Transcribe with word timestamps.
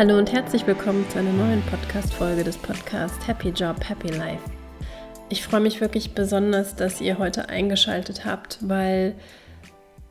Hallo 0.00 0.16
und 0.16 0.32
herzlich 0.32 0.66
willkommen 0.66 1.04
zu 1.10 1.18
einer 1.18 1.32
neuen 1.32 1.60
Podcast-Folge 1.62 2.42
des 2.42 2.56
Podcasts 2.56 3.28
Happy 3.28 3.50
Job, 3.50 3.76
Happy 3.86 4.08
Life. 4.08 4.42
Ich 5.28 5.44
freue 5.44 5.60
mich 5.60 5.82
wirklich 5.82 6.14
besonders, 6.14 6.74
dass 6.74 7.02
ihr 7.02 7.18
heute 7.18 7.50
eingeschaltet 7.50 8.24
habt, 8.24 8.58
weil 8.62 9.14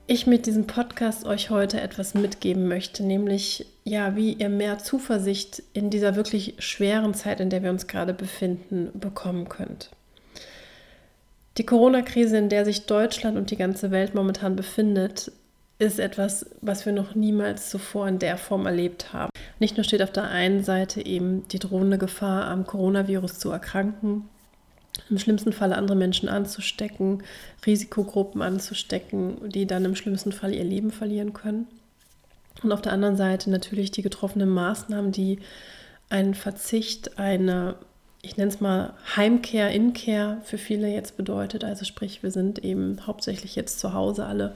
ich 0.05 0.27
mit 0.27 0.45
diesem 0.45 0.67
Podcast 0.67 1.25
euch 1.25 1.49
heute 1.49 1.81
etwas 1.81 2.13
mitgeben 2.13 2.67
möchte, 2.67 3.03
nämlich 3.03 3.65
ja, 3.83 4.15
wie 4.15 4.33
ihr 4.33 4.49
mehr 4.49 4.77
Zuversicht 4.77 5.63
in 5.73 5.89
dieser 5.89 6.15
wirklich 6.15 6.53
schweren 6.59 7.15
Zeit, 7.15 7.39
in 7.39 7.49
der 7.49 7.63
wir 7.63 7.71
uns 7.71 7.87
gerade 7.87 8.13
befinden, 8.13 8.91
bekommen 8.93 9.49
könnt. 9.49 9.89
Die 11.59 11.65
Corona-Krise, 11.65 12.37
in 12.37 12.47
der 12.47 12.63
sich 12.63 12.85
Deutschland 12.85 13.37
und 13.37 13.51
die 13.51 13.57
ganze 13.57 13.91
Welt 13.91 14.15
momentan 14.15 14.55
befindet, 14.55 15.29
ist 15.77 15.99
etwas, 15.99 16.45
was 16.61 16.85
wir 16.85 16.93
noch 16.93 17.15
niemals 17.15 17.69
zuvor 17.69 18.07
in 18.07 18.17
der 18.17 18.37
Form 18.37 18.65
erlebt 18.65 19.11
haben. 19.11 19.29
Nicht 19.59 19.75
nur 19.75 19.83
steht 19.83 20.01
auf 20.01 20.13
der 20.13 20.23
einen 20.23 20.63
Seite 20.63 21.05
eben 21.05 21.45
die 21.49 21.59
drohende 21.59 21.97
Gefahr, 21.97 22.45
am 22.45 22.65
Coronavirus 22.65 23.39
zu 23.39 23.51
erkranken, 23.51 24.29
im 25.09 25.19
schlimmsten 25.19 25.51
Fall 25.51 25.73
andere 25.73 25.97
Menschen 25.97 26.29
anzustecken, 26.29 27.23
Risikogruppen 27.65 28.41
anzustecken, 28.41 29.49
die 29.49 29.67
dann 29.67 29.83
im 29.83 29.95
schlimmsten 29.95 30.31
Fall 30.31 30.53
ihr 30.53 30.63
Leben 30.63 30.91
verlieren 30.91 31.33
können. 31.33 31.67
Und 32.63 32.71
auf 32.71 32.81
der 32.81 32.93
anderen 32.93 33.17
Seite 33.17 33.49
natürlich 33.49 33.91
die 33.91 34.01
getroffenen 34.01 34.49
Maßnahmen, 34.49 35.11
die 35.11 35.39
einen 36.09 36.35
Verzicht, 36.35 37.19
eine, 37.19 37.75
ich 38.21 38.37
nenne 38.37 38.49
es 38.49 38.59
mal 38.59 38.93
Heimkehr, 39.15 39.69
Inkehr 39.71 40.41
für 40.43 40.57
viele 40.57 40.87
jetzt 40.87 41.17
bedeutet. 41.17 41.63
Also 41.63 41.85
sprich, 41.85 42.21
wir 42.23 42.31
sind 42.31 42.59
eben 42.59 43.05
hauptsächlich 43.07 43.55
jetzt 43.55 43.79
zu 43.79 43.93
Hause 43.93 44.25
alle 44.25 44.55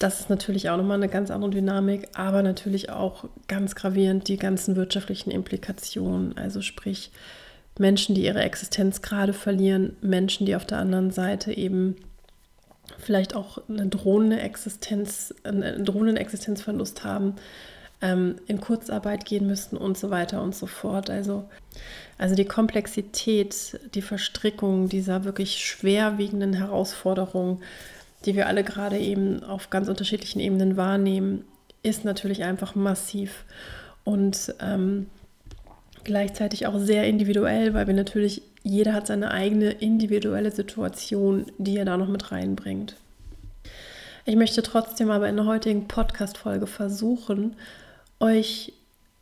das 0.00 0.18
ist 0.18 0.30
natürlich 0.30 0.70
auch 0.70 0.78
nochmal 0.78 0.96
eine 0.96 1.10
ganz 1.10 1.30
andere 1.30 1.50
Dynamik, 1.50 2.08
aber 2.14 2.42
natürlich 2.42 2.88
auch 2.88 3.26
ganz 3.48 3.74
gravierend 3.74 4.28
die 4.28 4.38
ganzen 4.38 4.74
wirtschaftlichen 4.74 5.30
Implikationen. 5.30 6.38
Also 6.38 6.62
sprich 6.62 7.10
Menschen, 7.78 8.14
die 8.14 8.24
ihre 8.24 8.40
Existenz 8.40 9.02
gerade 9.02 9.34
verlieren, 9.34 9.96
Menschen, 10.00 10.46
die 10.46 10.56
auf 10.56 10.64
der 10.64 10.78
anderen 10.78 11.10
Seite 11.10 11.52
eben 11.52 11.96
vielleicht 12.98 13.36
auch 13.36 13.58
eine 13.68 13.88
drohende 13.88 14.40
Existenz, 14.40 15.34
einen 15.44 15.84
drohenden 15.84 16.16
Existenzverlust 16.16 17.04
haben, 17.04 17.34
ähm, 18.02 18.36
in 18.46 18.60
Kurzarbeit 18.60 19.24
gehen 19.24 19.46
müssten 19.46 19.76
und 19.76 19.98
so 19.98 20.10
weiter 20.10 20.42
und 20.42 20.54
so 20.54 20.66
fort. 20.66 21.10
Also, 21.10 21.48
also 22.18 22.34
die 22.34 22.44
Komplexität, 22.44 23.78
die 23.94 24.02
Verstrickung 24.02 24.88
dieser 24.88 25.24
wirklich 25.24 25.64
schwerwiegenden 25.64 26.54
Herausforderungen 26.54 27.62
die 28.24 28.36
wir 28.36 28.46
alle 28.46 28.64
gerade 28.64 28.98
eben 28.98 29.42
auf 29.42 29.70
ganz 29.70 29.88
unterschiedlichen 29.88 30.40
Ebenen 30.40 30.76
wahrnehmen, 30.76 31.44
ist 31.82 32.04
natürlich 32.04 32.44
einfach 32.44 32.74
massiv 32.74 33.44
und 34.04 34.54
ähm, 34.60 35.06
gleichzeitig 36.04 36.66
auch 36.66 36.78
sehr 36.78 37.04
individuell, 37.04 37.72
weil 37.72 37.86
wir 37.86 37.94
natürlich, 37.94 38.42
jeder 38.62 38.92
hat 38.92 39.06
seine 39.06 39.30
eigene 39.30 39.70
individuelle 39.70 40.50
Situation, 40.50 41.46
die 41.56 41.78
er 41.78 41.86
da 41.86 41.96
noch 41.96 42.08
mit 42.08 42.30
reinbringt. 42.30 42.96
Ich 44.26 44.36
möchte 44.36 44.62
trotzdem 44.62 45.10
aber 45.10 45.28
in 45.28 45.36
der 45.36 45.46
heutigen 45.46 45.88
Podcast-Folge 45.88 46.66
versuchen, 46.66 47.56
euch 48.20 48.72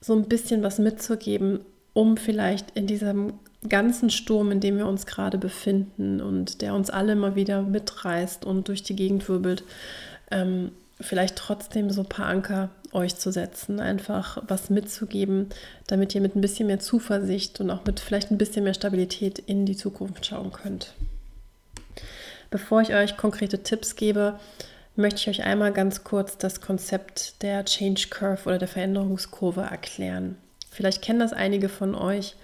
so 0.00 0.14
ein 0.14 0.24
bisschen 0.24 0.62
was 0.62 0.78
mitzugeben, 0.78 1.60
um 1.92 2.16
vielleicht 2.16 2.70
in 2.76 2.86
diesem 2.86 3.34
ganzen 3.68 4.10
Sturm, 4.10 4.52
in 4.52 4.60
dem 4.60 4.76
wir 4.76 4.86
uns 4.86 5.06
gerade 5.06 5.38
befinden 5.38 6.20
und 6.20 6.60
der 6.60 6.74
uns 6.74 6.90
alle 6.90 7.16
mal 7.16 7.34
wieder 7.34 7.62
mitreißt 7.62 8.44
und 8.44 8.68
durch 8.68 8.82
die 8.82 8.94
Gegend 8.94 9.28
wirbelt, 9.28 9.64
ähm, 10.30 10.72
vielleicht 11.00 11.36
trotzdem 11.36 11.90
so 11.90 12.02
ein 12.02 12.08
paar 12.08 12.26
Anker 12.26 12.70
euch 12.92 13.16
zu 13.16 13.30
setzen, 13.30 13.80
einfach 13.80 14.42
was 14.46 14.70
mitzugeben, 14.70 15.48
damit 15.86 16.14
ihr 16.14 16.20
mit 16.20 16.36
ein 16.36 16.40
bisschen 16.40 16.66
mehr 16.66 16.80
Zuversicht 16.80 17.60
und 17.60 17.70
auch 17.70 17.84
mit 17.84 18.00
vielleicht 18.00 18.30
ein 18.30 18.38
bisschen 18.38 18.64
mehr 18.64 18.74
Stabilität 18.74 19.38
in 19.38 19.66
die 19.66 19.76
Zukunft 19.76 20.26
schauen 20.26 20.52
könnt. 20.52 20.94
Bevor 22.50 22.80
ich 22.80 22.94
euch 22.94 23.16
konkrete 23.16 23.62
Tipps 23.62 23.94
gebe, 23.94 24.38
möchte 24.98 25.20
ich 25.20 25.28
euch 25.28 25.46
einmal 25.46 25.72
ganz 25.72 26.04
kurz 26.04 26.36
das 26.36 26.60
Konzept 26.60 27.42
der 27.42 27.64
Change 27.64 28.08
Curve 28.10 28.46
oder 28.46 28.58
der 28.58 28.68
Veränderungskurve 28.68 29.62
erklären. 29.62 30.36
Vielleicht 30.70 31.02
kennen 31.02 31.20
das 31.20 31.32
einige 31.32 31.68
von 31.68 31.94
euch. 31.94 32.34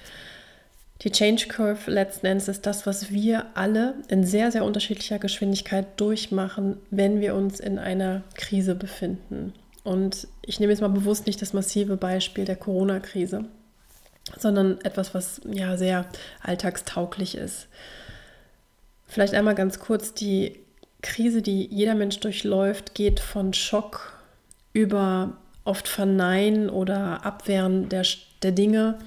Die 1.03 1.11
Change 1.11 1.49
Curve 1.49 1.91
letzten 1.91 2.27
Endes 2.27 2.49
ist 2.49 2.65
das, 2.65 2.87
was 2.87 3.11
wir 3.11 3.47
alle 3.55 3.97
in 4.09 4.25
sehr, 4.25 4.53
sehr 4.53 4.65
unterschiedlicher 4.65 5.19
Geschwindigkeit 5.19 6.01
durchmachen, 6.01 6.79
wenn 6.91 7.21
wir 7.21 7.35
uns 7.35 7.61
in 7.61 7.79
einer 7.79 8.23
Krise 8.35 8.75
befinden. 8.75 9.53
Und 9.83 10.29
ich 10.43 10.61
nehme 10.61 10.73
jetzt 10.73 10.81
mal 10.81 10.89
bewusst 10.89 11.27
nicht 11.27 11.43
das 11.43 11.53
massive 11.53 11.97
Beispiel 11.97 12.45
der 12.45 12.57
Corona-Krise, 12.57 13.45
sondern 14.39 14.81
etwas, 14.83 15.13
was 15.13 15.41
ja 15.45 15.77
sehr 15.77 16.07
alltagstauglich 16.41 17.37
ist. 17.37 17.67
Vielleicht 19.07 19.35
einmal 19.35 19.55
ganz 19.55 19.81
kurz, 19.81 20.15
die 20.15 20.64
Krise, 21.05 21.43
die 21.43 21.69
jeder 21.71 21.95
Mensch 21.95 22.19
durchläuft, 22.21 22.95
geht 22.95 23.21
von 23.21 23.53
Schock 23.53 24.15
über 24.73 25.37
oft 25.65 25.87
Verneinen 25.87 26.71
oder 26.71 27.25
Abwehren 27.25 27.89
der, 27.91 28.05
der 28.43 28.53
Dinge 28.53 28.99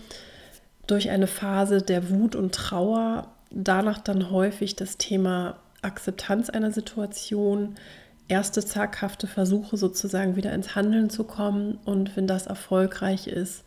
durch 0.86 1.10
eine 1.10 1.28
Phase 1.28 1.82
der 1.82 2.10
Wut 2.10 2.36
und 2.36 2.54
Trauer, 2.54 3.28
danach 3.50 3.98
dann 3.98 4.30
häufig 4.30 4.76
das 4.76 4.98
Thema 4.98 5.58
Akzeptanz 5.82 6.50
einer 6.50 6.72
Situation, 6.72 7.76
erste 8.28 8.64
zaghafte 8.64 9.26
Versuche 9.26 9.76
sozusagen 9.76 10.36
wieder 10.36 10.54
ins 10.54 10.76
Handeln 10.76 11.10
zu 11.10 11.24
kommen 11.24 11.80
und 11.84 12.16
wenn 12.16 12.28
das 12.28 12.46
erfolgreich 12.46 13.28
ist, 13.28 13.64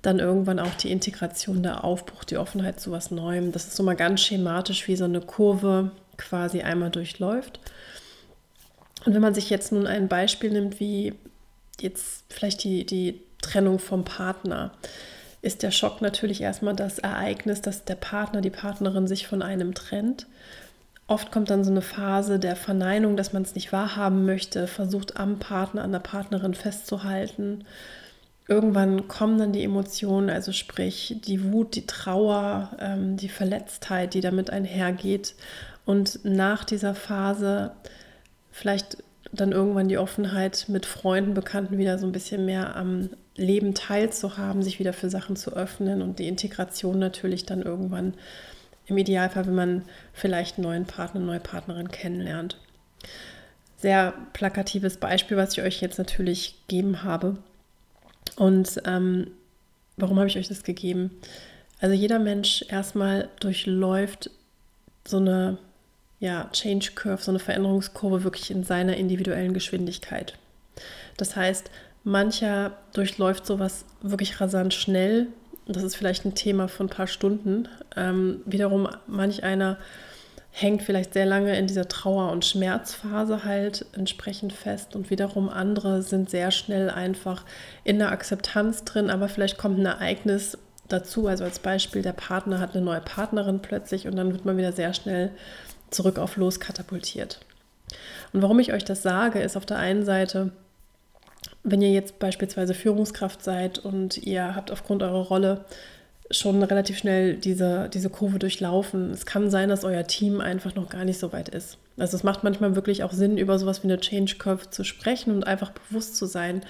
dann 0.00 0.20
irgendwann 0.20 0.60
auch 0.60 0.74
die 0.74 0.92
Integration, 0.92 1.62
der 1.62 1.82
Aufbruch, 1.82 2.24
die 2.24 2.36
Offenheit 2.36 2.78
zu 2.78 2.92
was 2.92 3.10
Neuem. 3.10 3.50
Das 3.50 3.66
ist 3.66 3.76
so 3.76 3.82
mal 3.82 3.96
ganz 3.96 4.20
schematisch, 4.20 4.86
wie 4.86 4.96
so 4.96 5.04
eine 5.04 5.20
Kurve 5.20 5.90
quasi 6.16 6.62
einmal 6.62 6.90
durchläuft. 6.90 7.60
Und 9.04 9.14
wenn 9.14 9.22
man 9.22 9.34
sich 9.34 9.50
jetzt 9.50 9.72
nun 9.72 9.86
ein 9.86 10.08
Beispiel 10.08 10.50
nimmt, 10.50 10.80
wie 10.80 11.14
jetzt 11.80 12.24
vielleicht 12.28 12.64
die, 12.64 12.86
die 12.86 13.20
Trennung 13.42 13.78
vom 13.78 14.04
Partner, 14.04 14.72
ist 15.42 15.62
der 15.62 15.70
Schock 15.70 16.00
natürlich 16.00 16.40
erstmal 16.40 16.74
das 16.74 16.98
Ereignis, 16.98 17.60
dass 17.60 17.84
der 17.84 17.96
Partner, 17.96 18.40
die 18.40 18.50
Partnerin 18.50 19.06
sich 19.06 19.26
von 19.26 19.42
einem 19.42 19.74
trennt. 19.74 20.26
Oft 21.06 21.30
kommt 21.30 21.50
dann 21.50 21.64
so 21.64 21.70
eine 21.70 21.82
Phase 21.82 22.38
der 22.38 22.56
Verneinung, 22.56 23.16
dass 23.16 23.34
man 23.34 23.42
es 23.42 23.54
nicht 23.54 23.70
wahrhaben 23.70 24.24
möchte, 24.24 24.66
versucht 24.66 25.18
am 25.18 25.38
Partner, 25.38 25.82
an 25.82 25.92
der 25.92 25.98
Partnerin 25.98 26.54
festzuhalten. 26.54 27.64
Irgendwann 28.48 29.06
kommen 29.06 29.38
dann 29.38 29.52
die 29.52 29.64
Emotionen, 29.64 30.30
also 30.30 30.52
sprich 30.52 31.16
die 31.26 31.52
Wut, 31.52 31.74
die 31.74 31.86
Trauer, 31.86 32.70
ähm, 32.80 33.18
die 33.18 33.28
Verletztheit, 33.28 34.14
die 34.14 34.22
damit 34.22 34.48
einhergeht. 34.48 35.34
Und 35.84 36.24
nach 36.24 36.64
dieser 36.64 36.94
Phase 36.94 37.72
vielleicht 38.50 38.98
dann 39.32 39.52
irgendwann 39.52 39.88
die 39.88 39.98
Offenheit 39.98 40.66
mit 40.68 40.86
Freunden, 40.86 41.34
Bekannten 41.34 41.78
wieder 41.78 41.98
so 41.98 42.06
ein 42.06 42.12
bisschen 42.12 42.44
mehr 42.44 42.76
am 42.76 43.10
Leben 43.36 43.74
teilzuhaben, 43.74 44.62
sich 44.62 44.78
wieder 44.78 44.92
für 44.92 45.10
Sachen 45.10 45.36
zu 45.36 45.52
öffnen 45.52 46.02
und 46.02 46.18
die 46.18 46.28
Integration 46.28 46.98
natürlich 46.98 47.44
dann 47.44 47.62
irgendwann 47.62 48.14
im 48.86 48.96
Idealfall, 48.96 49.46
wenn 49.46 49.54
man 49.54 49.82
vielleicht 50.12 50.56
einen 50.56 50.66
neuen 50.66 50.84
Partner, 50.84 51.20
eine 51.20 51.26
neue 51.26 51.40
Partnerin 51.40 51.90
kennenlernt. 51.90 52.58
Sehr 53.78 54.14
plakatives 54.32 54.98
Beispiel, 54.98 55.36
was 55.36 55.52
ich 55.52 55.62
euch 55.62 55.80
jetzt 55.80 55.98
natürlich 55.98 56.60
gegeben 56.68 57.02
habe. 57.02 57.36
Und 58.36 58.80
ähm, 58.84 59.32
warum 59.96 60.18
habe 60.18 60.28
ich 60.28 60.38
euch 60.38 60.48
das 60.48 60.62
gegeben? 60.62 61.10
Also 61.80 61.94
jeder 61.94 62.18
Mensch 62.18 62.64
erstmal 62.68 63.28
durchläuft 63.40 64.30
so 65.06 65.16
eine 65.16 65.58
ja, 66.18 66.48
Change 66.52 66.92
Curve, 66.94 67.22
so 67.22 67.30
eine 67.30 67.38
Veränderungskurve 67.38 68.24
wirklich 68.24 68.50
in 68.50 68.64
seiner 68.64 68.96
individuellen 68.96 69.54
Geschwindigkeit. 69.54 70.34
Das 71.16 71.36
heißt, 71.36 71.70
mancher 72.02 72.72
durchläuft 72.92 73.46
sowas 73.46 73.84
wirklich 74.02 74.40
rasant 74.40 74.74
schnell. 74.74 75.28
Das 75.66 75.82
ist 75.82 75.96
vielleicht 75.96 76.24
ein 76.24 76.34
Thema 76.34 76.68
von 76.68 76.86
ein 76.86 76.90
paar 76.90 77.06
Stunden. 77.06 77.68
Ähm, 77.96 78.40
wiederum, 78.44 78.88
manch 79.06 79.42
einer 79.42 79.78
hängt 80.56 80.82
vielleicht 80.82 81.14
sehr 81.14 81.26
lange 81.26 81.58
in 81.58 81.66
dieser 81.66 81.88
Trauer- 81.88 82.30
und 82.30 82.44
Schmerzphase 82.44 83.42
halt 83.44 83.86
entsprechend 83.92 84.52
fest 84.52 84.94
und 84.94 85.10
wiederum 85.10 85.48
andere 85.48 86.02
sind 86.02 86.30
sehr 86.30 86.52
schnell 86.52 86.90
einfach 86.90 87.44
in 87.82 87.98
der 87.98 88.12
Akzeptanz 88.12 88.84
drin, 88.84 89.10
aber 89.10 89.28
vielleicht 89.28 89.58
kommt 89.58 89.80
ein 89.80 89.86
Ereignis 89.86 90.56
dazu, 90.88 91.26
also 91.26 91.42
als 91.42 91.58
Beispiel, 91.58 92.02
der 92.02 92.12
Partner 92.12 92.60
hat 92.60 92.76
eine 92.76 92.84
neue 92.84 93.00
Partnerin 93.00 93.62
plötzlich 93.62 94.06
und 94.06 94.14
dann 94.14 94.32
wird 94.32 94.44
man 94.44 94.56
wieder 94.56 94.70
sehr 94.70 94.94
schnell 94.94 95.32
zurück 95.94 96.18
auf 96.18 96.36
los 96.36 96.60
katapultiert. 96.60 97.40
Und 98.32 98.42
warum 98.42 98.58
ich 98.58 98.72
euch 98.72 98.84
das 98.84 99.02
sage, 99.02 99.40
ist 99.40 99.56
auf 99.56 99.66
der 99.66 99.78
einen 99.78 100.04
Seite, 100.04 100.50
wenn 101.62 101.82
ihr 101.82 101.90
jetzt 101.90 102.18
beispielsweise 102.18 102.74
Führungskraft 102.74 103.42
seid 103.42 103.78
und 103.78 104.18
ihr 104.18 104.54
habt 104.54 104.70
aufgrund 104.70 105.02
eurer 105.02 105.26
Rolle 105.26 105.64
schon 106.30 106.62
relativ 106.62 106.98
schnell 106.98 107.36
diese, 107.36 107.88
diese 107.92 108.10
Kurve 108.10 108.38
durchlaufen. 108.38 109.10
Es 109.10 109.26
kann 109.26 109.50
sein, 109.50 109.68
dass 109.68 109.84
euer 109.84 110.06
Team 110.06 110.40
einfach 110.40 110.74
noch 110.74 110.88
gar 110.88 111.04
nicht 111.04 111.18
so 111.18 111.32
weit 111.32 111.50
ist. 111.50 111.78
Also 111.98 112.16
es 112.16 112.24
macht 112.24 112.44
manchmal 112.44 112.74
wirklich 112.74 113.04
auch 113.04 113.12
Sinn, 113.12 113.36
über 113.36 113.58
sowas 113.58 113.82
wie 113.82 113.88
eine 113.88 114.00
Change 114.00 114.36
Curve 114.38 114.70
zu 114.70 114.84
sprechen 114.84 115.32
und 115.32 115.46
einfach 115.46 115.70
bewusst 115.70 116.16
zu 116.16 116.26
sein, 116.26 116.62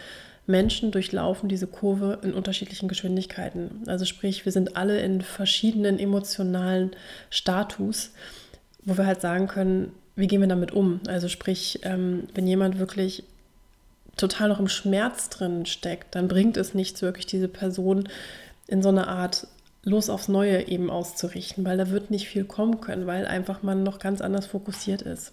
Menschen 0.47 0.91
durchlaufen 0.91 1.49
diese 1.49 1.67
Kurve 1.67 2.19
in 2.23 2.35
unterschiedlichen 2.35 2.89
Geschwindigkeiten. 2.89 3.83
Also 3.87 4.05
sprich, 4.05 4.45
wir 4.45 4.53
sind 4.53 4.77
alle 4.77 5.01
in 5.01 5.23
verschiedenen 5.23 5.99
emotionalen 5.99 6.91
Status, 7.31 8.11
wo 8.85 8.97
wir 8.97 9.07
halt 9.07 9.21
sagen 9.21 9.49
können, 9.49 9.93
wie 10.17 10.27
gehen 10.27 10.41
wir 10.41 10.49
damit 10.49 10.73
um? 10.73 11.01
Also 11.07 11.29
sprich, 11.29 11.81
ähm, 11.83 12.29
wenn 12.35 12.47
jemand 12.47 12.79
wirklich 12.79 13.25
total 14.17 14.49
noch 14.49 14.61
im 14.61 14.69
Schmerz 14.69 15.29
drin 15.29 15.67
steckt, 15.67 16.15
dann 16.15 16.29
bringt 16.29 16.57
es 16.57 16.75
nichts, 16.75 17.03
wirklich 17.03 17.27
diese 17.27 17.49
Person 17.49 18.09
in 18.69 18.83
so 18.83 18.89
eine 18.89 19.09
Art 19.09 19.47
los 19.83 20.09
aufs 20.09 20.29
Neue 20.29 20.69
eben 20.69 20.91
auszurichten, 20.91 21.65
weil 21.65 21.77
da 21.77 21.91
wird 21.91 22.11
nicht 22.11 22.29
viel 22.29 22.45
kommen 22.45 22.81
können, 22.81 23.07
weil 23.07 23.27
einfach 23.27 23.63
man 23.63 23.83
noch 23.83 23.99
ganz 23.99 24.21
anders 24.21 24.47
fokussiert 24.47 25.03
ist. 25.03 25.33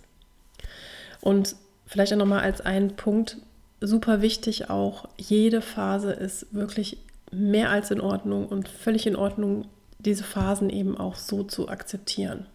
Und 1.22 1.56
vielleicht 1.86 2.14
auch 2.14 2.18
nochmal 2.18 2.42
als 2.42 2.62
einen 2.62 2.96
Punkt, 2.96 3.38
super 3.80 4.22
wichtig 4.22 4.70
auch, 4.70 5.08
jede 5.18 5.62
Phase 5.62 6.12
ist 6.12 6.48
wirklich 6.52 6.98
mehr 7.32 7.70
als 7.70 7.92
in 7.92 8.02
Ordnung 8.02 8.48
und 8.48 8.68
völlig 8.68 9.08
in 9.08 9.16
Ordnung, 9.16 9.68
diese 10.00 10.24
Phasen 10.24 10.70
eben 10.70 10.98
auch 10.98 11.16
so 11.16 11.44
zu 11.44 11.70
akzeptieren. 11.70 12.46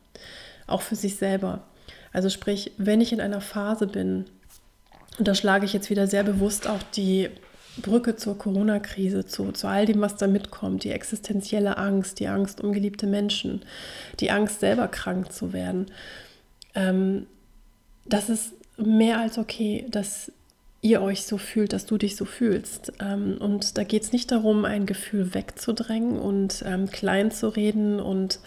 Auch 0.66 0.82
für 0.82 0.96
sich 0.96 1.16
selber. 1.16 1.62
Also 2.12 2.28
sprich, 2.28 2.72
wenn 2.78 3.00
ich 3.00 3.12
in 3.12 3.20
einer 3.20 3.40
Phase 3.40 3.86
bin, 3.86 4.24
und 5.18 5.28
da 5.28 5.34
schlage 5.34 5.64
ich 5.64 5.72
jetzt 5.72 5.90
wieder 5.90 6.06
sehr 6.06 6.24
bewusst 6.24 6.68
auch 6.68 6.82
die 6.94 7.30
Brücke 7.80 8.16
zur 8.16 8.38
Corona-Krise, 8.38 9.26
zu, 9.26 9.52
zu 9.52 9.66
all 9.66 9.86
dem, 9.86 10.00
was 10.00 10.16
da 10.16 10.26
mitkommt, 10.26 10.84
die 10.84 10.90
existenzielle 10.90 11.76
Angst, 11.76 12.20
die 12.20 12.28
Angst 12.28 12.60
um 12.60 12.72
geliebte 12.72 13.06
Menschen, 13.06 13.62
die 14.20 14.30
Angst, 14.30 14.60
selber 14.60 14.88
krank 14.88 15.32
zu 15.32 15.52
werden. 15.52 15.86
Ähm, 16.74 17.26
das 18.06 18.28
ist 18.28 18.52
mehr 18.78 19.20
als 19.20 19.38
okay, 19.38 19.86
dass 19.90 20.32
ihr 20.80 21.02
euch 21.02 21.26
so 21.26 21.38
fühlt, 21.38 21.72
dass 21.72 21.86
du 21.86 21.98
dich 21.98 22.16
so 22.16 22.24
fühlst. 22.24 22.92
Ähm, 23.00 23.36
und 23.38 23.76
da 23.76 23.84
geht 23.84 24.04
es 24.04 24.12
nicht 24.12 24.30
darum, 24.30 24.64
ein 24.64 24.86
Gefühl 24.86 25.34
wegzudrängen 25.34 26.18
und 26.18 26.62
ähm, 26.66 26.90
klein 26.90 27.30
zu 27.30 27.48
reden 27.48 28.00
und 28.00 28.38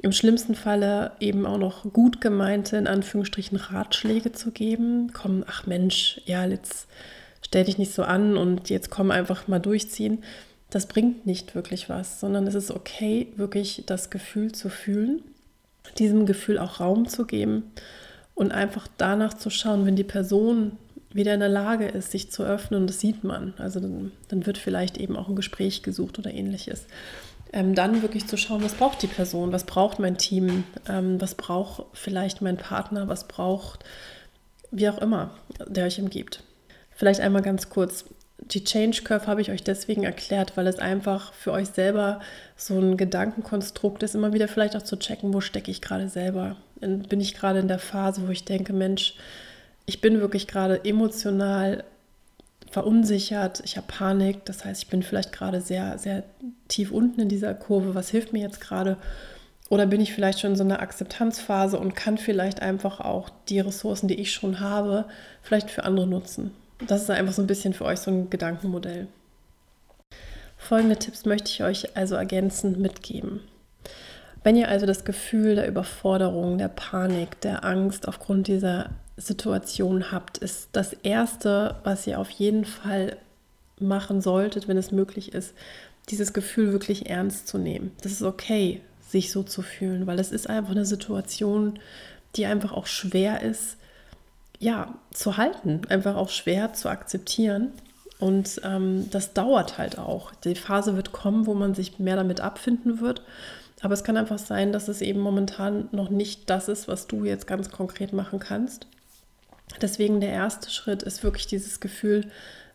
im 0.00 0.12
schlimmsten 0.12 0.54
Falle 0.54 1.12
eben 1.20 1.46
auch 1.46 1.58
noch 1.58 1.90
gut 1.92 2.20
gemeinte, 2.20 2.76
in 2.76 2.86
Anführungsstrichen, 2.86 3.56
Ratschläge 3.56 4.32
zu 4.32 4.50
geben. 4.50 5.10
Komm, 5.12 5.44
ach 5.46 5.66
Mensch, 5.66 6.20
ja, 6.26 6.44
jetzt 6.44 6.86
stell 7.42 7.64
dich 7.64 7.78
nicht 7.78 7.92
so 7.92 8.02
an 8.02 8.36
und 8.36 8.68
jetzt 8.68 8.90
komm 8.90 9.10
einfach 9.10 9.48
mal 9.48 9.58
durchziehen. 9.58 10.22
Das 10.68 10.86
bringt 10.86 11.26
nicht 11.26 11.54
wirklich 11.54 11.88
was, 11.88 12.20
sondern 12.20 12.46
es 12.46 12.54
ist 12.54 12.70
okay, 12.70 13.28
wirklich 13.36 13.84
das 13.86 14.10
Gefühl 14.10 14.52
zu 14.52 14.68
fühlen, 14.68 15.22
diesem 15.98 16.26
Gefühl 16.26 16.58
auch 16.58 16.80
Raum 16.80 17.08
zu 17.08 17.24
geben 17.24 17.70
und 18.34 18.52
einfach 18.52 18.88
danach 18.98 19.34
zu 19.34 19.48
schauen, 19.48 19.86
wenn 19.86 19.96
die 19.96 20.04
Person 20.04 20.72
wieder 21.12 21.32
in 21.32 21.40
der 21.40 21.48
Lage 21.48 21.86
ist, 21.86 22.10
sich 22.10 22.30
zu 22.30 22.42
öffnen, 22.42 22.86
das 22.86 23.00
sieht 23.00 23.24
man. 23.24 23.54
Also 23.56 23.80
dann, 23.80 24.12
dann 24.28 24.44
wird 24.44 24.58
vielleicht 24.58 24.98
eben 24.98 25.16
auch 25.16 25.28
ein 25.28 25.36
Gespräch 25.36 25.82
gesucht 25.82 26.18
oder 26.18 26.32
ähnliches 26.32 26.86
ähm, 27.52 27.74
dann 27.74 28.02
wirklich 28.02 28.26
zu 28.26 28.36
schauen, 28.36 28.62
was 28.62 28.74
braucht 28.74 29.02
die 29.02 29.06
Person, 29.06 29.52
was 29.52 29.64
braucht 29.64 29.98
mein 29.98 30.18
Team, 30.18 30.64
ähm, 30.88 31.20
was 31.20 31.34
braucht 31.34 31.84
vielleicht 31.92 32.42
mein 32.42 32.56
Partner, 32.56 33.08
was 33.08 33.28
braucht 33.28 33.84
wie 34.70 34.88
auch 34.88 34.98
immer, 34.98 35.30
der 35.66 35.86
euch 35.86 36.00
umgibt. 36.00 36.42
Vielleicht 36.90 37.20
einmal 37.20 37.42
ganz 37.42 37.70
kurz. 37.70 38.04
Die 38.38 38.64
Change 38.64 39.02
Curve 39.02 39.26
habe 39.26 39.40
ich 39.40 39.50
euch 39.50 39.62
deswegen 39.62 40.04
erklärt, 40.04 40.56
weil 40.56 40.66
es 40.66 40.78
einfach 40.78 41.32
für 41.32 41.52
euch 41.52 41.68
selber 41.68 42.20
so 42.56 42.78
ein 42.78 42.96
Gedankenkonstrukt 42.96 44.02
ist, 44.02 44.14
immer 44.14 44.32
wieder 44.32 44.48
vielleicht 44.48 44.76
auch 44.76 44.82
zu 44.82 44.98
checken, 44.98 45.32
wo 45.32 45.40
stecke 45.40 45.70
ich 45.70 45.80
gerade 45.80 46.08
selber. 46.08 46.56
Bin 46.80 47.20
ich 47.20 47.34
gerade 47.34 47.60
in 47.60 47.68
der 47.68 47.78
Phase, 47.78 48.26
wo 48.26 48.30
ich 48.30 48.44
denke, 48.44 48.72
Mensch, 48.72 49.14
ich 49.86 50.00
bin 50.00 50.20
wirklich 50.20 50.46
gerade 50.46 50.84
emotional 50.84 51.84
verunsichert, 52.76 53.62
ich 53.64 53.78
habe 53.78 53.86
Panik, 53.86 54.44
das 54.44 54.66
heißt, 54.66 54.82
ich 54.82 54.90
bin 54.90 55.02
vielleicht 55.02 55.32
gerade 55.32 55.62
sehr, 55.62 55.96
sehr 55.96 56.24
tief 56.68 56.90
unten 56.90 57.22
in 57.22 57.30
dieser 57.30 57.54
Kurve, 57.54 57.94
was 57.94 58.10
hilft 58.10 58.34
mir 58.34 58.42
jetzt 58.42 58.60
gerade? 58.60 58.98
Oder 59.70 59.86
bin 59.86 60.02
ich 60.02 60.12
vielleicht 60.12 60.40
schon 60.40 60.50
in 60.50 60.56
so 60.58 60.62
einer 60.62 60.80
Akzeptanzphase 60.80 61.78
und 61.78 61.96
kann 61.96 62.18
vielleicht 62.18 62.60
einfach 62.60 63.00
auch 63.00 63.30
die 63.48 63.60
Ressourcen, 63.60 64.08
die 64.08 64.20
ich 64.20 64.30
schon 64.30 64.60
habe, 64.60 65.06
vielleicht 65.40 65.70
für 65.70 65.84
andere 65.84 66.06
nutzen? 66.06 66.50
Das 66.86 67.00
ist 67.00 67.08
einfach 67.08 67.32
so 67.32 67.40
ein 67.40 67.46
bisschen 67.46 67.72
für 67.72 67.86
euch 67.86 68.00
so 68.00 68.10
ein 68.10 68.28
Gedankenmodell. 68.28 69.08
Folgende 70.58 70.98
Tipps 70.98 71.24
möchte 71.24 71.50
ich 71.50 71.64
euch 71.64 71.96
also 71.96 72.14
ergänzend 72.14 72.78
mitgeben. 72.78 73.40
Wenn 74.44 74.56
ihr 74.56 74.68
also 74.68 74.84
das 74.84 75.06
Gefühl 75.06 75.54
der 75.54 75.66
Überforderung, 75.66 76.58
der 76.58 76.68
Panik, 76.68 77.40
der 77.40 77.64
Angst 77.64 78.06
aufgrund 78.06 78.48
dieser 78.48 78.90
Situation 79.16 80.12
habt, 80.12 80.38
ist 80.38 80.68
das 80.72 80.92
Erste, 80.92 81.76
was 81.84 82.06
ihr 82.06 82.18
auf 82.18 82.30
jeden 82.30 82.64
Fall 82.64 83.16
machen 83.78 84.20
solltet, 84.20 84.68
wenn 84.68 84.76
es 84.76 84.92
möglich 84.92 85.32
ist, 85.32 85.54
dieses 86.08 86.32
Gefühl 86.32 86.72
wirklich 86.72 87.10
ernst 87.10 87.48
zu 87.48 87.58
nehmen. 87.58 87.92
Das 88.02 88.12
ist 88.12 88.22
okay, 88.22 88.80
sich 89.08 89.32
so 89.32 89.42
zu 89.42 89.62
fühlen, 89.62 90.06
weil 90.06 90.18
es 90.18 90.32
ist 90.32 90.48
einfach 90.48 90.72
eine 90.72 90.84
Situation, 90.84 91.78
die 92.36 92.46
einfach 92.46 92.72
auch 92.72 92.86
schwer 92.86 93.42
ist, 93.42 93.76
ja, 94.58 94.94
zu 95.12 95.36
halten, 95.36 95.82
einfach 95.88 96.16
auch 96.16 96.30
schwer 96.30 96.72
zu 96.72 96.88
akzeptieren. 96.88 97.72
Und 98.18 98.60
ähm, 98.64 99.10
das 99.10 99.34
dauert 99.34 99.76
halt 99.76 99.98
auch. 99.98 100.32
Die 100.34 100.54
Phase 100.54 100.96
wird 100.96 101.12
kommen, 101.12 101.46
wo 101.46 101.54
man 101.54 101.74
sich 101.74 101.98
mehr 101.98 102.16
damit 102.16 102.40
abfinden 102.40 103.00
wird. 103.00 103.22
Aber 103.82 103.92
es 103.92 104.04
kann 104.04 104.16
einfach 104.16 104.38
sein, 104.38 104.72
dass 104.72 104.88
es 104.88 105.02
eben 105.02 105.20
momentan 105.20 105.88
noch 105.92 106.08
nicht 106.08 106.48
das 106.48 106.68
ist, 106.68 106.88
was 106.88 107.06
du 107.06 107.24
jetzt 107.24 107.46
ganz 107.46 107.70
konkret 107.70 108.14
machen 108.14 108.38
kannst. 108.38 108.86
Deswegen 109.80 110.20
der 110.20 110.30
erste 110.30 110.70
Schritt 110.70 111.02
ist 111.02 111.22
wirklich 111.22 111.46
dieses 111.46 111.80
Gefühl 111.80 112.30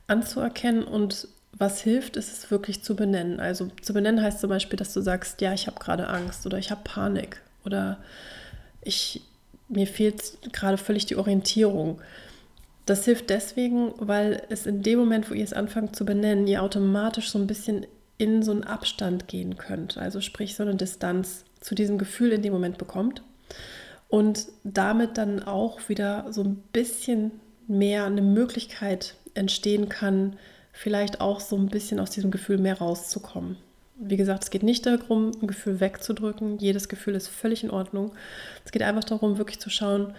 anzuerkennen 0.07 0.83
und 0.83 1.27
was 1.57 1.81
hilft, 1.81 2.15
ist 2.15 2.31
es 2.31 2.51
wirklich 2.51 2.83
zu 2.83 2.95
benennen. 2.95 3.39
Also 3.39 3.67
zu 3.81 3.93
benennen 3.93 4.21
heißt 4.21 4.39
zum 4.39 4.49
Beispiel, 4.49 4.77
dass 4.77 4.93
du 4.93 5.01
sagst, 5.01 5.41
ja, 5.41 5.53
ich 5.53 5.67
habe 5.67 5.79
gerade 5.79 6.07
Angst 6.07 6.45
oder 6.45 6.57
ich 6.57 6.71
habe 6.71 6.81
Panik 6.83 7.41
oder 7.65 7.97
ich, 8.81 9.21
mir 9.67 9.87
fehlt 9.87 10.37
gerade 10.53 10.77
völlig 10.77 11.05
die 11.05 11.17
Orientierung. 11.17 12.01
Das 12.85 13.05
hilft 13.05 13.29
deswegen, 13.29 13.93
weil 13.97 14.43
es 14.49 14.65
in 14.65 14.81
dem 14.81 14.99
Moment, 14.99 15.29
wo 15.29 15.33
ihr 15.33 15.43
es 15.43 15.53
anfangt 15.53 15.95
zu 15.95 16.05
benennen, 16.05 16.47
ihr 16.47 16.63
automatisch 16.63 17.29
so 17.29 17.37
ein 17.37 17.47
bisschen 17.47 17.85
in 18.17 18.43
so 18.43 18.51
einen 18.51 18.63
Abstand 18.63 19.27
gehen 19.27 19.57
könnt. 19.57 19.97
Also 19.97 20.21
sprich 20.21 20.55
so 20.55 20.63
eine 20.63 20.75
Distanz 20.75 21.45
zu 21.59 21.75
diesem 21.75 21.97
Gefühl 21.97 22.31
in 22.31 22.41
dem 22.41 22.53
Moment 22.53 22.77
bekommt 22.77 23.21
und 24.11 24.47
damit 24.65 25.17
dann 25.17 25.41
auch 25.41 25.87
wieder 25.87 26.27
so 26.31 26.43
ein 26.43 26.57
bisschen 26.73 27.31
mehr 27.67 28.03
eine 28.03 28.21
Möglichkeit 28.21 29.15
entstehen 29.33 29.87
kann, 29.87 30.35
vielleicht 30.73 31.21
auch 31.21 31.39
so 31.39 31.55
ein 31.55 31.69
bisschen 31.69 31.99
aus 31.99 32.11
diesem 32.11 32.29
Gefühl 32.29 32.57
mehr 32.57 32.77
rauszukommen. 32.77 33.55
Wie 33.95 34.17
gesagt, 34.17 34.43
es 34.43 34.49
geht 34.49 34.63
nicht 34.63 34.85
darum, 34.85 35.31
ein 35.41 35.47
Gefühl 35.47 35.79
wegzudrücken. 35.79 36.57
Jedes 36.57 36.89
Gefühl 36.89 37.15
ist 37.15 37.29
völlig 37.29 37.63
in 37.63 37.71
Ordnung. 37.71 38.11
Es 38.65 38.71
geht 38.71 38.81
einfach 38.81 39.05
darum, 39.05 39.37
wirklich 39.37 39.61
zu 39.61 39.69
schauen, 39.69 40.13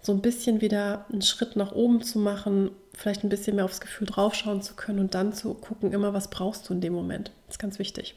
so 0.00 0.12
ein 0.12 0.20
bisschen 0.20 0.60
wieder 0.60 1.04
einen 1.10 1.22
Schritt 1.22 1.56
nach 1.56 1.72
oben 1.72 2.02
zu 2.02 2.20
machen, 2.20 2.70
vielleicht 2.92 3.24
ein 3.24 3.30
bisschen 3.30 3.56
mehr 3.56 3.64
aufs 3.64 3.80
Gefühl 3.80 4.06
draufschauen 4.06 4.62
zu 4.62 4.74
können 4.74 5.00
und 5.00 5.14
dann 5.14 5.32
zu 5.32 5.54
gucken, 5.54 5.92
immer 5.92 6.14
was 6.14 6.30
brauchst 6.30 6.68
du 6.68 6.74
in 6.74 6.80
dem 6.80 6.92
Moment. 6.92 7.32
Das 7.46 7.56
ist 7.56 7.60
ganz 7.60 7.80
wichtig. 7.80 8.14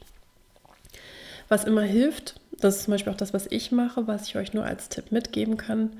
Was 1.48 1.64
immer 1.64 1.82
hilft, 1.82 2.38
das 2.60 2.76
ist 2.76 2.84
zum 2.84 2.92
Beispiel 2.92 3.12
auch 3.12 3.16
das, 3.16 3.34
was 3.34 3.46
ich 3.50 3.72
mache, 3.72 4.06
was 4.06 4.28
ich 4.28 4.36
euch 4.36 4.52
nur 4.52 4.64
als 4.64 4.88
Tipp 4.88 5.12
mitgeben 5.12 5.56
kann. 5.56 5.92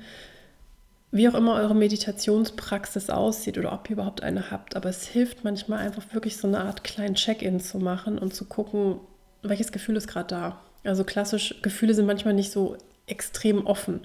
Wie 1.11 1.27
auch 1.27 1.33
immer 1.33 1.55
eure 1.55 1.73
Meditationspraxis 1.73 3.09
aussieht 3.09 3.57
oder 3.57 3.73
ob 3.73 3.89
ihr 3.89 3.93
überhaupt 3.93 4.21
eine 4.21 4.51
habt, 4.51 4.75
aber 4.75 4.89
es 4.89 5.07
hilft 5.07 5.43
manchmal 5.43 5.79
einfach 5.79 6.13
wirklich 6.13 6.37
so 6.37 6.47
eine 6.47 6.61
Art 6.61 6.83
kleinen 6.83 7.15
Check-in 7.15 7.59
zu 7.59 7.79
machen 7.79 8.19
und 8.19 8.35
zu 8.35 8.45
gucken, 8.45 8.99
welches 9.41 9.71
Gefühl 9.71 9.95
ist 9.95 10.07
gerade 10.07 10.27
da. 10.27 10.61
Also 10.83 11.03
klassisch, 11.03 11.55
Gefühle 11.61 11.93
sind 11.95 12.05
manchmal 12.05 12.35
nicht 12.35 12.51
so 12.51 12.77
extrem 13.09 13.65
offen. 13.65 14.01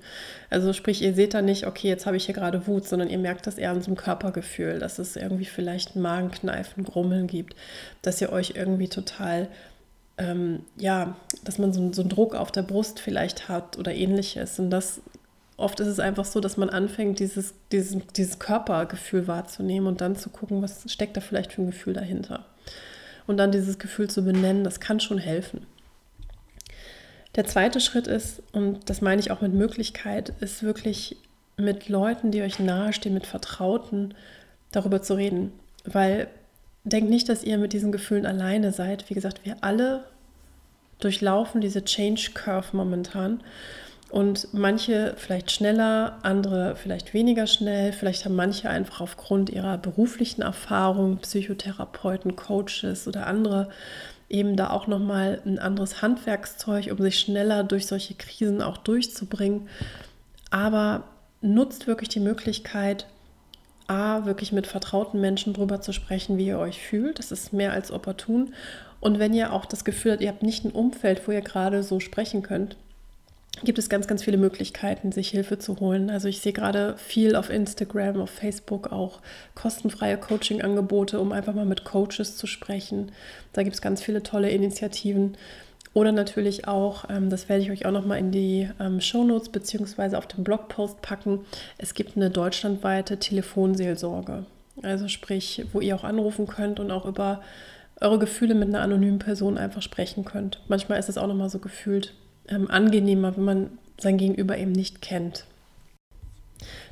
Also 0.50 0.73
sprich, 0.73 1.02
ihr 1.02 1.14
seht 1.14 1.34
da 1.34 1.42
nicht, 1.42 1.66
okay, 1.66 1.88
jetzt 1.88 2.06
habe 2.06 2.16
ich 2.16 2.25
hier 2.25 2.34
gerade 2.34 2.66
Wut, 2.66 2.88
sondern 2.88 3.11
ihr 3.11 3.18
merkt 3.18 3.46
das 3.46 3.58
eher 3.58 3.70
an 3.70 3.82
so 3.82 3.88
einem 3.88 3.96
Körpergefühl, 3.96 4.78
dass 4.78 4.99
es 4.99 5.16
irgendwie 5.16 5.44
vielleicht 5.44 5.94
Magenkneifen, 5.94 6.84
Grummeln 6.84 7.26
gibt, 7.26 7.54
dass 8.02 8.20
ihr 8.20 8.32
euch 8.32 8.54
irgendwie 8.56 8.88
total 8.88 9.49
ähm, 10.18 10.61
ja, 10.76 11.16
dass 11.44 11.59
man 11.59 11.73
so, 11.73 11.92
so 11.92 12.02
einen 12.02 12.09
Druck 12.09 12.35
auf 12.35 12.52
der 12.52 12.62
Brust 12.62 13.00
vielleicht 13.00 13.49
hat 13.49 13.78
oder 13.78 13.92
ähnliches. 13.94 14.59
Und 14.59 14.71
das 14.71 15.00
oft 15.56 15.80
ist 15.80 15.88
es 15.88 16.00
einfach 16.00 16.25
so, 16.25 16.40
dass 16.40 16.56
man 16.56 16.71
anfängt, 16.71 17.18
dieses, 17.18 17.54
dieses, 17.73 17.97
dieses 18.16 18.38
Körpergefühl 18.38 19.26
wahrzunehmen 19.26 19.88
und 19.88 20.00
dann 20.00 20.16
zu 20.16 20.30
gucken, 20.30 20.62
was 20.62 20.90
steckt 20.90 21.16
da 21.16 21.21
vielleicht 21.21 21.52
für 21.52 21.62
ein 21.62 21.66
Gefühl 21.66 21.94
dahinter. 21.94 22.44
Und 23.26 23.38
dann 23.38 23.52
dieses 23.52 23.78
Gefühl 23.78 24.11
zu 24.11 24.25
benennen, 24.25 24.64
das 24.64 24.80
kann 24.80 25.00
schon 25.00 25.18
helfen. 25.18 25.66
Der 27.37 27.44
zweite 27.47 27.80
Schritt 27.80 28.06
ist, 28.06 28.42
und 28.52 28.88
das 28.88 29.00
meine 29.00 29.21
ich 29.21 29.30
auch 29.30 29.40
mit 29.40 29.52
Möglichkeit, 29.52 30.33
ist 30.40 30.62
wirklich 30.62 31.16
mit 31.56 31.88
Leuten, 31.88 32.30
die 32.30 32.42
euch 32.42 32.59
nahestehen, 32.59 33.14
mit 33.14 33.26
Vertrauten, 33.26 34.14
darüber 34.71 35.02
zu 35.02 35.14
reden. 35.14 35.52
Weil 35.85 36.28
denkt 36.84 37.10
nicht, 37.10 37.28
dass 37.28 37.42
ihr 37.42 37.58
mit 37.58 37.72
diesen 37.72 37.92
Gefühlen 37.92 38.26
alleine 38.26 38.72
seid. 38.72 39.08
Wie 39.10 39.14
gesagt, 39.14 39.40
wir 39.44 39.56
alle 39.62 40.04
durchlaufen 41.00 41.60
diese 41.60 41.84
Change 41.84 42.30
Curve 42.34 42.76
momentan. 42.76 43.40
Und 44.10 44.48
manche 44.52 45.14
vielleicht 45.16 45.50
schneller, 45.50 46.18
andere 46.22 46.76
vielleicht 46.76 47.14
weniger 47.14 47.46
schnell. 47.46 47.92
Vielleicht 47.92 48.24
haben 48.24 48.36
manche 48.36 48.70
einfach 48.70 49.00
aufgrund 49.00 49.50
ihrer 49.50 49.76
beruflichen 49.76 50.42
Erfahrung, 50.42 51.18
Psychotherapeuten, 51.18 52.36
Coaches 52.36 53.08
oder 53.08 53.26
andere 53.26 53.70
eben 54.28 54.56
da 54.56 54.70
auch 54.70 54.86
nochmal 54.86 55.40
ein 55.44 55.58
anderes 55.58 56.02
Handwerkszeug, 56.02 56.90
um 56.90 56.98
sich 56.98 57.18
schneller 57.18 57.64
durch 57.64 57.86
solche 57.86 58.14
Krisen 58.14 58.62
auch 58.62 58.76
durchzubringen. 58.76 59.68
Aber 60.50 61.04
nutzt 61.40 61.86
wirklich 61.86 62.08
die 62.08 62.20
Möglichkeit, 62.20 63.06
A, 63.86 64.24
wirklich 64.24 64.52
mit 64.52 64.66
vertrauten 64.66 65.20
Menschen 65.20 65.52
drüber 65.52 65.80
zu 65.80 65.92
sprechen, 65.92 66.38
wie 66.38 66.46
ihr 66.46 66.58
euch 66.58 66.80
fühlt. 66.80 67.18
Das 67.18 67.32
ist 67.32 67.52
mehr 67.52 67.72
als 67.72 67.90
opportun. 67.90 68.54
Und 69.00 69.18
wenn 69.18 69.34
ihr 69.34 69.52
auch 69.52 69.66
das 69.66 69.84
Gefühl 69.84 70.12
habt, 70.12 70.22
ihr 70.22 70.28
habt 70.28 70.42
nicht 70.42 70.64
ein 70.64 70.70
Umfeld, 70.70 71.26
wo 71.26 71.32
ihr 71.32 71.42
gerade 71.42 71.82
so 71.82 72.00
sprechen 72.00 72.42
könnt, 72.42 72.76
gibt 73.62 73.78
es 73.78 73.88
ganz, 73.88 74.06
ganz 74.06 74.24
viele 74.24 74.36
Möglichkeiten, 74.36 75.12
sich 75.12 75.28
Hilfe 75.28 75.58
zu 75.58 75.78
holen. 75.78 76.10
Also 76.10 76.26
ich 76.28 76.40
sehe 76.40 76.52
gerade 76.52 76.96
viel 76.96 77.36
auf 77.36 77.50
Instagram, 77.50 78.20
auf 78.20 78.30
Facebook 78.30 78.90
auch 78.90 79.20
kostenfreie 79.54 80.16
Coaching-Angebote, 80.16 81.20
um 81.20 81.32
einfach 81.32 81.54
mal 81.54 81.66
mit 81.66 81.84
Coaches 81.84 82.36
zu 82.36 82.46
sprechen. 82.46 83.12
Da 83.52 83.62
gibt 83.62 83.74
es 83.74 83.82
ganz 83.82 84.02
viele 84.02 84.22
tolle 84.22 84.50
Initiativen. 84.50 85.36
Oder 85.94 86.10
natürlich 86.10 86.66
auch, 86.66 87.08
ähm, 87.08 87.30
das 87.30 87.48
werde 87.48 87.62
ich 87.62 87.70
euch 87.70 87.86
auch 87.86 87.92
nochmal 87.92 88.18
in 88.18 88.32
die 88.32 88.68
ähm, 88.80 89.00
Shownotes 89.00 89.48
beziehungsweise 89.48 90.18
auf 90.18 90.26
den 90.26 90.42
Blogpost 90.42 91.00
packen. 91.00 91.40
Es 91.78 91.94
gibt 91.94 92.16
eine 92.16 92.30
deutschlandweite 92.30 93.18
Telefonseelsorge. 93.18 94.44
Also 94.82 95.06
sprich, 95.06 95.64
wo 95.72 95.80
ihr 95.80 95.94
auch 95.94 96.02
anrufen 96.02 96.48
könnt 96.48 96.80
und 96.80 96.90
auch 96.90 97.06
über 97.06 97.40
eure 98.00 98.18
Gefühle 98.18 98.56
mit 98.56 98.68
einer 98.68 98.80
anonymen 98.80 99.20
Person 99.20 99.56
einfach 99.56 99.82
sprechen 99.82 100.24
könnt. 100.24 100.60
Manchmal 100.66 100.98
ist 100.98 101.08
es 101.08 101.16
auch 101.16 101.28
nochmal 101.28 101.48
so 101.48 101.60
gefühlt 101.60 102.12
ähm, 102.48 102.68
angenehmer, 102.68 103.36
wenn 103.36 103.44
man 103.44 103.78
sein 103.96 104.18
Gegenüber 104.18 104.58
eben 104.58 104.72
nicht 104.72 105.00
kennt. 105.00 105.46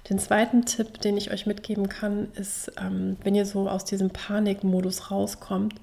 Den 0.08 0.20
zweiten 0.20 0.64
Tipp, 0.64 1.00
den 1.00 1.16
ich 1.16 1.32
euch 1.32 1.46
mitgeben 1.46 1.88
kann, 1.88 2.28
ist, 2.34 2.70
ähm, 2.80 3.16
wenn 3.24 3.34
ihr 3.34 3.46
so 3.46 3.68
aus 3.68 3.84
diesem 3.84 4.10
Panikmodus 4.10 5.10
rauskommt 5.10 5.74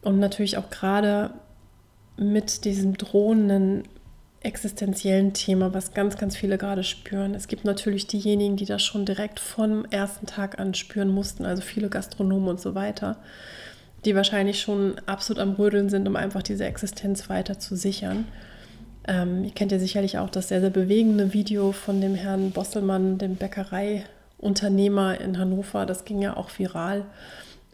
und 0.00 0.18
natürlich 0.18 0.56
auch 0.56 0.70
gerade 0.70 1.32
mit 2.20 2.64
diesem 2.66 2.96
drohenden 2.96 3.84
existenziellen 4.42 5.32
Thema, 5.32 5.74
was 5.74 5.92
ganz, 5.92 6.16
ganz 6.16 6.36
viele 6.36 6.58
gerade 6.58 6.82
spüren. 6.84 7.34
Es 7.34 7.48
gibt 7.48 7.64
natürlich 7.64 8.06
diejenigen, 8.06 8.56
die 8.56 8.64
das 8.64 8.82
schon 8.82 9.04
direkt 9.04 9.40
vom 9.40 9.84
ersten 9.86 10.26
Tag 10.26 10.58
an 10.58 10.74
spüren 10.74 11.08
mussten, 11.08 11.44
also 11.44 11.62
viele 11.62 11.88
Gastronomen 11.88 12.48
und 12.48 12.60
so 12.60 12.74
weiter, 12.74 13.16
die 14.04 14.14
wahrscheinlich 14.14 14.60
schon 14.60 14.96
absolut 15.06 15.42
am 15.42 15.52
Rödeln 15.52 15.90
sind, 15.90 16.08
um 16.08 16.16
einfach 16.16 16.42
diese 16.42 16.64
Existenz 16.64 17.28
weiter 17.28 17.58
zu 17.58 17.76
sichern. 17.76 18.26
Ähm, 19.08 19.44
ihr 19.44 19.50
kennt 19.50 19.72
ja 19.72 19.78
sicherlich 19.78 20.18
auch 20.18 20.30
das 20.30 20.48
sehr, 20.48 20.60
sehr 20.60 20.70
bewegende 20.70 21.32
Video 21.32 21.72
von 21.72 22.00
dem 22.00 22.14
Herrn 22.14 22.50
Bosselmann, 22.50 23.18
dem 23.18 23.36
Bäckereiunternehmer 23.36 25.20
in 25.20 25.38
Hannover. 25.38 25.84
Das 25.84 26.04
ging 26.06 26.22
ja 26.22 26.36
auch 26.36 26.50
viral, 26.58 27.04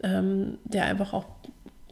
ähm, 0.03 0.57
der 0.65 0.85
einfach 0.85 1.13
auch 1.13 1.25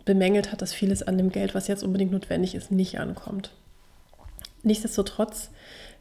bemängelt 0.06 0.52
hat, 0.52 0.62
dass 0.62 0.74
vieles 0.74 1.04
an 1.04 1.18
dem 1.18 1.32
Geld, 1.32 1.56
was 1.56 1.68
jetzt 1.68 1.84
unbedingt 1.84 2.12
notwendig 2.12 2.56
ist, 2.56 2.72
nicht 2.72 3.00
ankommt. 3.00 3.52
Nichtsdestotrotz 4.64 5.50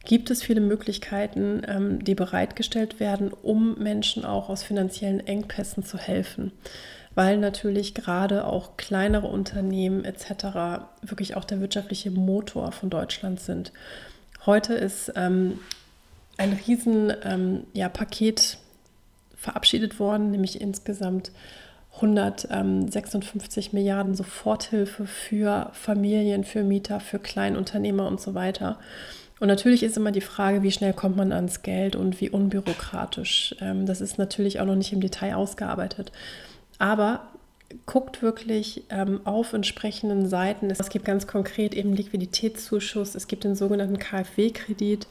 gibt 0.05 0.29
es 0.29 0.43
viele 0.43 0.61
Möglichkeiten, 0.61 1.63
ähm, 1.67 2.03
die 2.03 2.15
bereitgestellt 2.15 2.99
werden, 2.99 3.31
um 3.31 3.77
Menschen 3.77 4.23
auch 4.23 4.49
aus 4.49 4.63
finanziellen 4.63 5.25
Engpässen 5.25 5.83
zu 5.83 5.97
helfen 5.97 6.51
weil 7.15 7.37
natürlich 7.37 7.93
gerade 7.93 8.45
auch 8.45 8.75
kleinere 8.77 9.27
Unternehmen 9.27 10.03
etc. 10.03 10.85
wirklich 11.01 11.35
auch 11.35 11.45
der 11.45 11.61
wirtschaftliche 11.61 12.11
Motor 12.11 12.73
von 12.73 12.89
Deutschland 12.89 13.39
sind. 13.39 13.71
Heute 14.45 14.73
ist 14.73 15.13
ähm, 15.15 15.59
ein 16.37 16.59
riesen 16.67 17.13
ähm, 17.23 17.63
ja, 17.73 17.91
verabschiedet 19.37 19.99
worden, 19.99 20.31
nämlich 20.31 20.59
insgesamt 20.59 21.31
156 21.95 23.73
Milliarden 23.73 24.15
Soforthilfe 24.15 25.05
für 25.05 25.69
Familien, 25.73 26.43
für 26.43 26.63
Mieter, 26.63 26.99
für 26.99 27.19
Kleinunternehmer 27.19 28.07
und 28.07 28.19
so 28.19 28.33
weiter. 28.33 28.79
Und 29.39 29.47
natürlich 29.47 29.83
ist 29.83 29.97
immer 29.97 30.11
die 30.11 30.21
Frage, 30.21 30.63
wie 30.63 30.71
schnell 30.71 30.93
kommt 30.93 31.17
man 31.17 31.31
ans 31.31 31.61
Geld 31.61 31.95
und 31.95 32.21
wie 32.21 32.29
unbürokratisch. 32.29 33.55
Ähm, 33.59 33.85
das 33.85 34.01
ist 34.01 34.17
natürlich 34.17 34.59
auch 34.59 34.65
noch 34.65 34.75
nicht 34.75 34.93
im 34.93 35.01
Detail 35.01 35.35
ausgearbeitet. 35.35 36.11
Aber 36.79 37.27
guckt 37.85 38.21
wirklich 38.21 38.83
ähm, 38.89 39.21
auf 39.25 39.53
entsprechenden 39.53 40.27
Seiten. 40.27 40.69
Es 40.69 40.89
gibt 40.89 41.05
ganz 41.05 41.27
konkret 41.27 41.73
eben 41.73 41.93
Liquiditätszuschuss, 41.93 43.15
es 43.15 43.27
gibt 43.27 43.43
den 43.43 43.55
sogenannten 43.55 43.99
KfW-Kredit, 43.99 45.07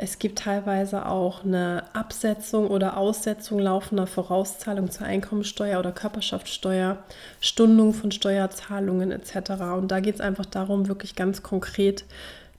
es 0.00 0.20
gibt 0.20 0.38
teilweise 0.38 1.06
auch 1.06 1.44
eine 1.44 1.82
Absetzung 1.92 2.68
oder 2.68 2.96
Aussetzung 2.96 3.58
laufender 3.58 4.06
Vorauszahlung 4.06 4.92
zur 4.92 5.06
Einkommensteuer 5.06 5.80
oder 5.80 5.90
Körperschaftssteuer, 5.90 6.98
Stundung 7.40 7.92
von 7.92 8.12
Steuerzahlungen 8.12 9.10
etc. 9.10 9.50
Und 9.76 9.90
da 9.90 9.98
geht 9.98 10.14
es 10.14 10.20
einfach 10.20 10.46
darum, 10.46 10.86
wirklich 10.86 11.16
ganz 11.16 11.42
konkret 11.42 12.04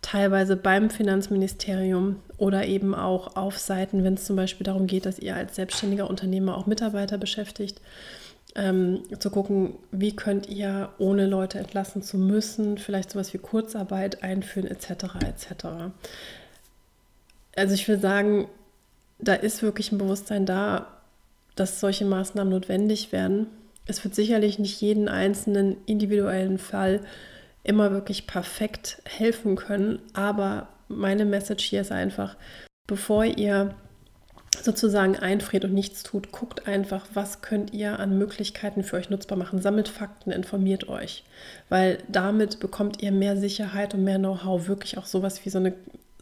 teilweise 0.02 0.58
beim 0.58 0.90
Finanzministerium 0.90 2.18
oder 2.38 2.66
eben 2.66 2.94
auch 2.94 3.38
auf 3.38 3.58
Seiten, 3.58 4.04
wenn 4.04 4.16
es 4.16 4.26
zum 4.26 4.36
Beispiel 4.36 4.66
darum 4.66 4.86
geht, 4.86 5.06
dass 5.06 5.20
ihr 5.20 5.36
als 5.36 5.56
selbstständiger 5.56 6.10
Unternehmer 6.10 6.58
auch 6.58 6.66
Mitarbeiter 6.66 7.18
beschäftigt, 7.18 7.82
ähm, 8.56 9.04
zu 9.18 9.30
gucken, 9.30 9.76
wie 9.92 10.16
könnt 10.16 10.50
ihr, 10.50 10.90
ohne 10.98 11.26
Leute 11.26 11.60
entlassen 11.60 12.02
zu 12.02 12.18
müssen, 12.18 12.78
vielleicht 12.78 13.12
sowas 13.12 13.34
wie 13.34 13.38
Kurzarbeit 13.38 14.24
einführen, 14.24 14.68
etc. 14.68 14.90
etc. 15.26 15.66
Also 17.60 17.74
ich 17.74 17.88
will 17.90 18.00
sagen, 18.00 18.48
da 19.20 19.34
ist 19.34 19.62
wirklich 19.62 19.92
ein 19.92 19.98
Bewusstsein 19.98 20.46
da, 20.46 20.88
dass 21.56 21.82
solche 21.82 22.06
Maßnahmen 22.06 22.54
notwendig 22.54 23.12
werden. 23.12 23.48
Es 23.86 24.02
wird 24.06 24.16
sicherlich 24.16 24.60
nicht 24.60 24.80
jeden 24.80 25.10
einzelnen 25.10 25.76
individuellen 25.86 26.58
Fall 26.58 27.02
immer 27.64 27.92
wirklich 27.92 28.28
perfekt 28.28 29.02
helfen 29.04 29.58
können, 29.58 30.00
aber 30.14 30.70
meine 30.88 31.26
Message 31.26 31.66
hier 31.66 31.82
ist 31.82 31.92
einfach, 31.92 32.38
bevor 32.88 33.26
ihr 33.26 33.76
sozusagen 34.62 35.18
einfriert 35.18 35.66
und 35.66 35.74
nichts 35.74 36.04
tut, 36.04 36.32
guckt 36.32 36.66
einfach, 36.66 37.08
was 37.14 37.42
könnt 37.42 37.74
ihr 37.74 38.00
an 38.00 38.18
Möglichkeiten 38.18 38.84
für 38.84 38.96
euch 38.96 39.10
nutzbar 39.10 39.38
machen. 39.38 39.62
Sammelt 39.62 39.90
Fakten, 39.90 40.32
informiert 40.32 40.88
euch, 40.88 41.26
weil 41.68 41.98
damit 42.08 42.60
bekommt 42.62 43.02
ihr 43.02 43.12
mehr 43.12 43.36
Sicherheit 43.36 43.94
und 43.94 44.06
mehr 44.06 44.18
Know-how, 44.18 44.68
wirklich 44.70 44.98
auch 44.98 45.06
sowas 45.06 45.44
wie 45.46 45.50
so 45.50 45.60
eine, 45.60 45.74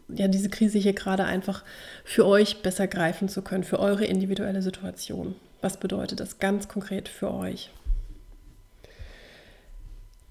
ja, 0.09 0.27
diese 0.27 0.49
Krise 0.49 0.77
hier 0.77 0.93
gerade 0.93 1.25
einfach 1.25 1.63
für 2.03 2.25
euch 2.25 2.61
besser 2.61 2.87
greifen 2.87 3.29
zu 3.29 3.41
können, 3.41 3.63
für 3.63 3.79
eure 3.79 4.05
individuelle 4.05 4.61
Situation. 4.61 5.35
Was 5.61 5.77
bedeutet 5.77 6.19
das 6.19 6.39
ganz 6.39 6.67
konkret 6.67 7.09
für 7.09 7.33
euch? 7.33 7.69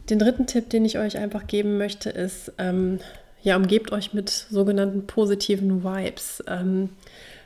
Den 0.08 0.18
dritten 0.18 0.46
Tipp, 0.46 0.70
den 0.70 0.84
ich 0.84 0.98
euch 0.98 1.18
einfach 1.18 1.46
geben 1.46 1.78
möchte, 1.78 2.10
ist, 2.10 2.52
ähm, 2.58 3.00
ja, 3.42 3.56
umgebt 3.56 3.92
euch 3.92 4.14
mit 4.14 4.30
sogenannten 4.30 5.06
positiven 5.06 5.84
Vibes. 5.84 6.42
Ähm, 6.46 6.90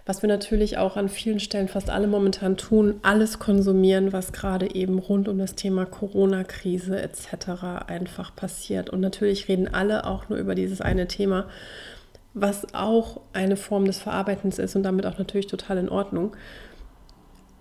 was 0.06 0.22
wir 0.22 0.28
natürlich 0.28 0.78
auch 0.78 0.96
an 0.96 1.08
vielen 1.08 1.40
Stellen 1.40 1.68
fast 1.68 1.90
alle 1.90 2.06
momentan 2.06 2.56
tun, 2.56 2.96
alles 3.02 3.38
konsumieren, 3.38 4.12
was 4.12 4.32
gerade 4.32 4.75
eben 4.75 4.99
rund 4.99 5.28
um 5.28 5.38
das 5.38 5.54
Thema 5.54 5.87
Corona-Krise 5.87 7.00
etc. 7.00 7.87
einfach 7.87 8.34
passiert. 8.34 8.90
Und 8.90 9.00
natürlich 9.00 9.49
reden 9.49 9.72
alle 9.72 10.06
auch 10.06 10.28
nur 10.28 10.38
über 10.38 10.54
dieses 10.54 10.80
eine 10.80 11.06
Thema, 11.06 11.46
was 12.34 12.75
auch 12.75 13.20
eine 13.32 13.56
Form 13.56 13.84
des 13.84 13.99
Verarbeitens 13.99 14.58
ist 14.58 14.76
und 14.76 14.82
damit 14.82 15.06
auch 15.06 15.18
natürlich 15.18 15.46
total 15.46 15.78
in 15.78 15.88
Ordnung. 15.88 16.37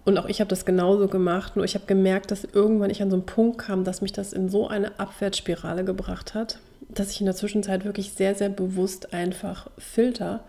Und 0.05 0.17
auch 0.17 0.27
ich 0.27 0.39
habe 0.39 0.49
das 0.49 0.65
genauso 0.65 1.07
gemacht, 1.07 1.55
nur 1.55 1.65
ich 1.65 1.75
habe 1.75 1.85
gemerkt, 1.85 2.31
dass 2.31 2.43
irgendwann 2.43 2.89
ich 2.89 3.01
an 3.01 3.09
so 3.09 3.17
einen 3.17 3.25
Punkt 3.25 3.57
kam, 3.59 3.83
dass 3.83 4.01
mich 4.01 4.13
das 4.13 4.33
in 4.33 4.49
so 4.49 4.67
eine 4.67 4.99
Abwärtsspirale 4.99 5.83
gebracht 5.83 6.33
hat, 6.33 6.59
dass 6.87 7.11
ich 7.11 7.19
in 7.19 7.25
der 7.25 7.35
Zwischenzeit 7.35 7.85
wirklich 7.85 8.13
sehr, 8.13 8.33
sehr 8.35 8.49
bewusst 8.49 9.13
einfach 9.13 9.69
filter 9.77 10.43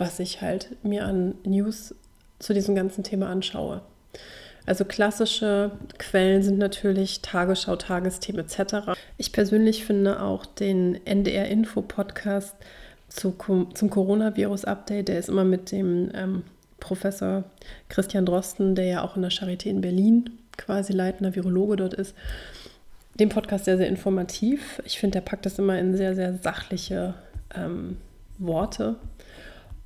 was 0.00 0.18
ich 0.18 0.40
halt 0.40 0.82
mir 0.82 1.04
an 1.04 1.34
News 1.44 1.94
zu 2.38 2.54
diesem 2.54 2.74
ganzen 2.74 3.04
Thema 3.04 3.28
anschaue. 3.28 3.82
Also 4.66 4.84
klassische 4.84 5.72
Quellen 5.98 6.42
sind 6.42 6.58
natürlich 6.58 7.22
Tagesschau, 7.22 7.76
Tagesthemen 7.76 8.44
etc. 8.44 8.96
Ich 9.16 9.32
persönlich 9.32 9.84
finde 9.84 10.22
auch 10.22 10.46
den 10.46 11.04
NDR 11.06 11.48
Info 11.48 11.82
Podcast 11.82 12.56
zu, 13.10 13.34
zum 13.74 13.90
Coronavirus-Update, 13.90 15.08
der 15.08 15.18
ist 15.18 15.28
immer 15.28 15.44
mit 15.44 15.72
dem 15.72 16.10
ähm, 16.14 16.42
Professor 16.78 17.44
Christian 17.88 18.24
Drosten, 18.24 18.74
der 18.74 18.86
ja 18.86 19.02
auch 19.02 19.16
in 19.16 19.22
der 19.22 19.30
Charité 19.30 19.66
in 19.66 19.82
Berlin 19.82 20.30
quasi 20.56 20.92
leitender 20.92 21.34
Virologe 21.34 21.76
dort 21.76 21.94
ist. 21.94 22.14
Den 23.14 23.28
Podcast 23.28 23.66
sehr, 23.66 23.76
sehr 23.76 23.88
informativ. 23.88 24.80
Ich 24.84 24.98
finde, 24.98 25.14
der 25.14 25.20
packt 25.20 25.44
das 25.44 25.58
immer 25.58 25.78
in 25.78 25.96
sehr, 25.96 26.14
sehr 26.14 26.38
sachliche 26.38 27.14
ähm, 27.54 27.98
Worte 28.38 28.96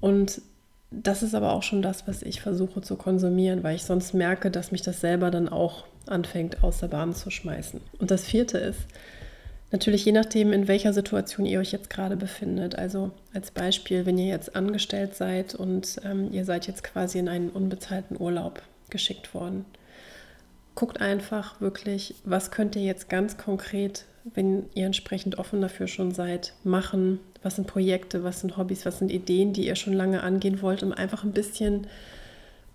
und 0.00 0.42
das 0.90 1.22
ist 1.22 1.34
aber 1.34 1.52
auch 1.52 1.62
schon 1.62 1.82
das, 1.82 2.06
was 2.06 2.22
ich 2.22 2.40
versuche 2.40 2.80
zu 2.80 2.96
konsumieren, 2.96 3.64
weil 3.64 3.74
ich 3.74 3.84
sonst 3.84 4.14
merke, 4.14 4.50
dass 4.50 4.70
mich 4.70 4.82
das 4.82 5.00
selber 5.00 5.30
dann 5.30 5.48
auch 5.48 5.84
anfängt, 6.06 6.62
aus 6.62 6.78
der 6.78 6.88
Bahn 6.88 7.14
zu 7.14 7.30
schmeißen. 7.30 7.80
Und 7.98 8.10
das 8.10 8.24
vierte 8.24 8.58
ist, 8.58 8.80
Natürlich 9.74 10.04
je 10.04 10.12
nachdem, 10.12 10.52
in 10.52 10.68
welcher 10.68 10.92
Situation 10.92 11.46
ihr 11.46 11.58
euch 11.58 11.72
jetzt 11.72 11.90
gerade 11.90 12.16
befindet. 12.16 12.78
Also 12.78 13.10
als 13.32 13.50
Beispiel, 13.50 14.06
wenn 14.06 14.18
ihr 14.18 14.28
jetzt 14.28 14.54
angestellt 14.54 15.16
seid 15.16 15.56
und 15.56 16.00
ähm, 16.04 16.28
ihr 16.30 16.44
seid 16.44 16.68
jetzt 16.68 16.84
quasi 16.84 17.18
in 17.18 17.28
einen 17.28 17.50
unbezahlten 17.50 18.16
Urlaub 18.20 18.62
geschickt 18.88 19.34
worden. 19.34 19.64
Guckt 20.76 21.00
einfach 21.00 21.60
wirklich, 21.60 22.14
was 22.22 22.52
könnt 22.52 22.76
ihr 22.76 22.82
jetzt 22.82 23.08
ganz 23.08 23.36
konkret, 23.36 24.04
wenn 24.32 24.66
ihr 24.74 24.86
entsprechend 24.86 25.40
offen 25.40 25.60
dafür 25.60 25.88
schon 25.88 26.14
seid, 26.14 26.52
machen. 26.62 27.18
Was 27.42 27.56
sind 27.56 27.66
Projekte, 27.66 28.22
was 28.22 28.42
sind 28.42 28.56
Hobbys, 28.56 28.86
was 28.86 29.00
sind 29.00 29.10
Ideen, 29.10 29.54
die 29.54 29.66
ihr 29.66 29.74
schon 29.74 29.94
lange 29.94 30.22
angehen 30.22 30.62
wollt, 30.62 30.84
um 30.84 30.92
einfach 30.92 31.24
ein 31.24 31.32
bisschen 31.32 31.88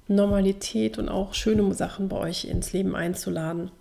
Normalität 0.09 0.97
und 0.97 1.07
auch 1.07 1.33
schöne 1.33 1.73
Sachen 1.73 2.09
bei 2.09 2.17
euch 2.17 2.43
ins 2.43 2.73
Leben 2.73 2.93
einzuladen. 2.93 3.71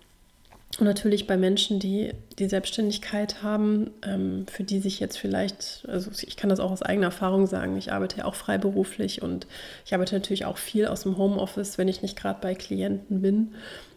Und 0.77 0.85
natürlich 0.85 1.25
bei 1.25 1.35
Menschen, 1.35 1.79
die 1.79 2.11
die 2.37 2.47
Selbstständigkeit 2.47 3.41
haben, 3.41 3.89
ähm, 4.03 4.45
für 4.47 4.63
die 4.63 4.79
sich 4.79 4.99
jetzt 4.99 5.17
vielleicht, 5.17 5.83
also 5.89 6.11
ich 6.21 6.37
kann 6.37 6.49
das 6.49 6.59
auch 6.59 6.71
aus 6.71 6.83
eigener 6.83 7.07
Erfahrung 7.07 7.47
sagen, 7.47 7.75
ich 7.75 7.91
arbeite 7.91 8.19
ja 8.19 8.25
auch 8.25 8.35
freiberuflich 8.35 9.21
und 9.21 9.47
ich 9.85 9.93
arbeite 9.93 10.15
natürlich 10.15 10.45
auch 10.45 10.57
viel 10.57 10.85
aus 10.85 11.03
dem 11.03 11.17
Homeoffice, 11.17 11.77
wenn 11.77 11.87
ich 11.87 12.01
nicht 12.01 12.15
gerade 12.15 12.39
bei 12.39 12.53
Klienten 12.53 13.21
bin. 13.21 13.55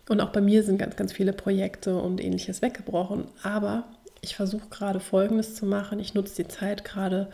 Und 0.09 0.21
auch 0.21 0.31
bei 0.31 0.41
mir 0.41 0.63
sind 0.65 0.79
ganz, 0.79 0.97
ganz 0.97 1.13
viele 1.13 1.33
Projekte 1.33 1.97
und 1.97 2.23
ähnliches 2.23 2.63
weggebrochen. 2.63 3.27
Aber 3.43 3.85
ich 4.21 4.35
versuche 4.35 4.69
gerade 4.69 4.99
Folgendes 4.99 5.55
zu 5.55 5.67
machen. 5.67 6.01
Ich 6.01 6.15
nutze 6.15 6.43
die 6.43 6.49
Zeit 6.49 6.85
gerade 6.85 7.29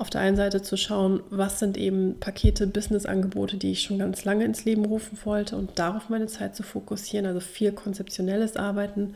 auf 0.00 0.08
der 0.08 0.22
einen 0.22 0.36
Seite 0.36 0.62
zu 0.62 0.78
schauen, 0.78 1.22
was 1.28 1.58
sind 1.58 1.76
eben 1.76 2.18
Pakete, 2.18 2.66
Business-Angebote, 2.66 3.58
die 3.58 3.72
ich 3.72 3.82
schon 3.82 3.98
ganz 3.98 4.24
lange 4.24 4.46
ins 4.46 4.64
Leben 4.64 4.86
rufen 4.86 5.18
wollte 5.24 5.56
und 5.56 5.78
darauf 5.78 6.08
meine 6.08 6.26
Zeit 6.26 6.56
zu 6.56 6.62
fokussieren, 6.62 7.26
also 7.26 7.40
viel 7.40 7.72
konzeptionelles 7.72 8.56
Arbeiten 8.56 9.14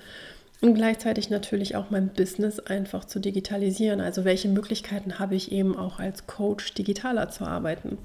und 0.60 0.74
gleichzeitig 0.74 1.30
natürlich 1.30 1.74
auch 1.74 1.88
mein 1.88 2.08
Business 2.08 2.60
einfach 2.60 3.06
zu 3.06 3.18
digitalisieren. 3.18 4.02
Also 4.02 4.26
welche 4.26 4.48
Möglichkeiten 4.48 5.18
habe 5.18 5.34
ich 5.36 5.52
eben 5.52 5.74
auch 5.74 6.00
als 6.00 6.26
Coach 6.26 6.74
digitaler 6.74 7.30
zu 7.30 7.44
arbeiten. 7.44 7.96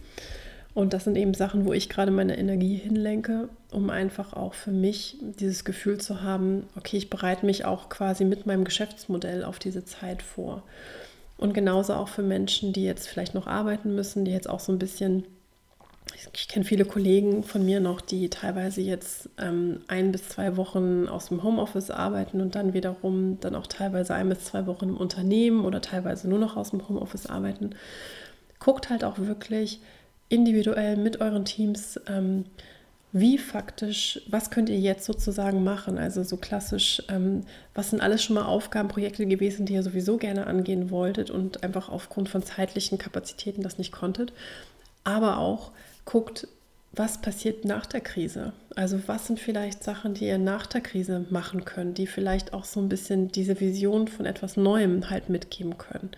Und 0.73 0.93
das 0.93 1.03
sind 1.03 1.17
eben 1.17 1.33
Sachen, 1.33 1.65
wo 1.65 1.73
ich 1.73 1.89
gerade 1.89 2.11
meine 2.11 2.37
Energie 2.37 2.77
hinlenke, 2.77 3.49
um 3.71 3.89
einfach 3.89 4.31
auch 4.31 4.53
für 4.53 4.71
mich 4.71 5.17
dieses 5.21 5.65
Gefühl 5.65 5.97
zu 5.97 6.21
haben, 6.21 6.63
okay, 6.77 6.95
ich 6.95 7.09
bereite 7.09 7.45
mich 7.45 7.65
auch 7.65 7.89
quasi 7.89 8.23
mit 8.23 8.45
meinem 8.45 8.63
Geschäftsmodell 8.63 9.43
auf 9.43 9.59
diese 9.59 9.83
Zeit 9.83 10.21
vor. 10.21 10.63
Und 11.39 11.53
genauso 11.53 11.93
auch 11.93 12.09
für 12.09 12.21
Menschen, 12.21 12.73
die 12.73 12.83
jetzt 12.83 13.07
vielleicht 13.07 13.33
noch 13.33 13.47
arbeiten 13.47 13.95
müssen, 13.95 14.25
die 14.25 14.31
jetzt 14.31 14.49
auch 14.49 14.59
so 14.59 14.73
ein 14.73 14.79
bisschen, 14.79 15.23
ich 16.33 16.49
kenne 16.49 16.65
viele 16.65 16.83
Kollegen 16.83 17.43
von 17.43 17.65
mir 17.65 17.79
noch, 17.79 18.01
die 18.01 18.29
teilweise 18.29 18.81
jetzt 18.81 19.29
ähm, 19.37 19.79
ein 19.87 20.11
bis 20.11 20.27
zwei 20.27 20.57
Wochen 20.57 21.07
aus 21.07 21.29
dem 21.29 21.41
Homeoffice 21.41 21.91
arbeiten 21.91 22.41
und 22.41 22.55
dann 22.55 22.73
wiederum 22.73 23.39
dann 23.39 23.55
auch 23.55 23.67
teilweise 23.67 24.15
ein 24.15 24.27
bis 24.27 24.43
zwei 24.43 24.67
Wochen 24.67 24.89
im 24.89 24.97
Unternehmen 24.97 25.63
oder 25.63 25.81
teilweise 25.81 26.27
nur 26.27 26.39
noch 26.39 26.57
aus 26.57 26.71
dem 26.71 26.87
Homeoffice 26.89 27.27
arbeiten. 27.27 27.69
Guckt 28.59 28.89
halt 28.89 29.05
auch 29.05 29.17
wirklich 29.17 29.79
individuell 30.27 30.97
mit 30.97 31.21
euren 31.21 31.45
Teams. 31.45 32.01
Ähm, 32.07 32.43
wie 33.11 33.39
faktisch, 33.39 34.21
was 34.29 34.51
könnt 34.51 34.69
ihr 34.69 34.79
jetzt 34.79 35.05
sozusagen 35.05 35.63
machen? 35.63 35.97
Also 35.97 36.23
so 36.23 36.37
klassisch, 36.37 37.01
ähm, 37.09 37.43
was 37.73 37.89
sind 37.89 38.01
alles 38.01 38.23
schon 38.23 38.35
mal 38.35 38.45
Aufgabenprojekte 38.45 39.25
gewesen, 39.25 39.65
die 39.65 39.73
ihr 39.73 39.83
sowieso 39.83 40.17
gerne 40.17 40.45
angehen 40.45 40.91
wolltet 40.91 41.31
und 41.31 41.63
einfach 41.63 41.89
aufgrund 41.89 42.29
von 42.29 42.43
zeitlichen 42.43 42.99
Kapazitäten 42.99 43.63
das 43.63 43.79
nicht 43.79 43.91
konntet? 43.91 44.31
Aber 45.03 45.39
auch 45.39 45.71
guckt, 46.05 46.47
was 46.91 47.19
passiert 47.19 47.65
nach 47.65 47.85
der 47.85 48.01
Krise? 48.01 48.53
Also 48.75 48.99
was 49.07 49.27
sind 49.27 49.39
vielleicht 49.39 49.83
Sachen, 49.83 50.13
die 50.13 50.25
ihr 50.25 50.37
nach 50.37 50.67
der 50.67 50.81
Krise 50.81 51.25
machen 51.29 51.65
könnt, 51.65 51.97
die 51.97 52.07
vielleicht 52.07 52.53
auch 52.53 52.65
so 52.65 52.79
ein 52.79 52.89
bisschen 52.89 53.31
diese 53.31 53.59
Vision 53.59 54.07
von 54.07 54.25
etwas 54.25 54.57
Neuem 54.57 55.09
halt 55.09 55.29
mitgeben 55.29 55.77
können? 55.77 56.11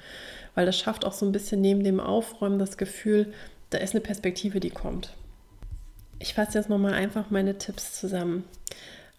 Weil 0.55 0.65
das 0.65 0.77
schafft 0.77 1.05
auch 1.05 1.13
so 1.13 1.25
ein 1.25 1.31
bisschen 1.31 1.61
neben 1.61 1.83
dem 1.83 1.99
Aufräumen 1.99 2.59
das 2.59 2.77
Gefühl, 2.77 3.33
da 3.69 3.77
ist 3.77 3.93
eine 3.93 4.01
Perspektive, 4.01 4.59
die 4.59 4.69
kommt. 4.69 5.13
Ich 6.21 6.35
fasse 6.35 6.59
jetzt 6.59 6.69
nochmal 6.69 6.93
einfach 6.93 7.31
meine 7.31 7.57
Tipps 7.57 7.99
zusammen. 7.99 8.43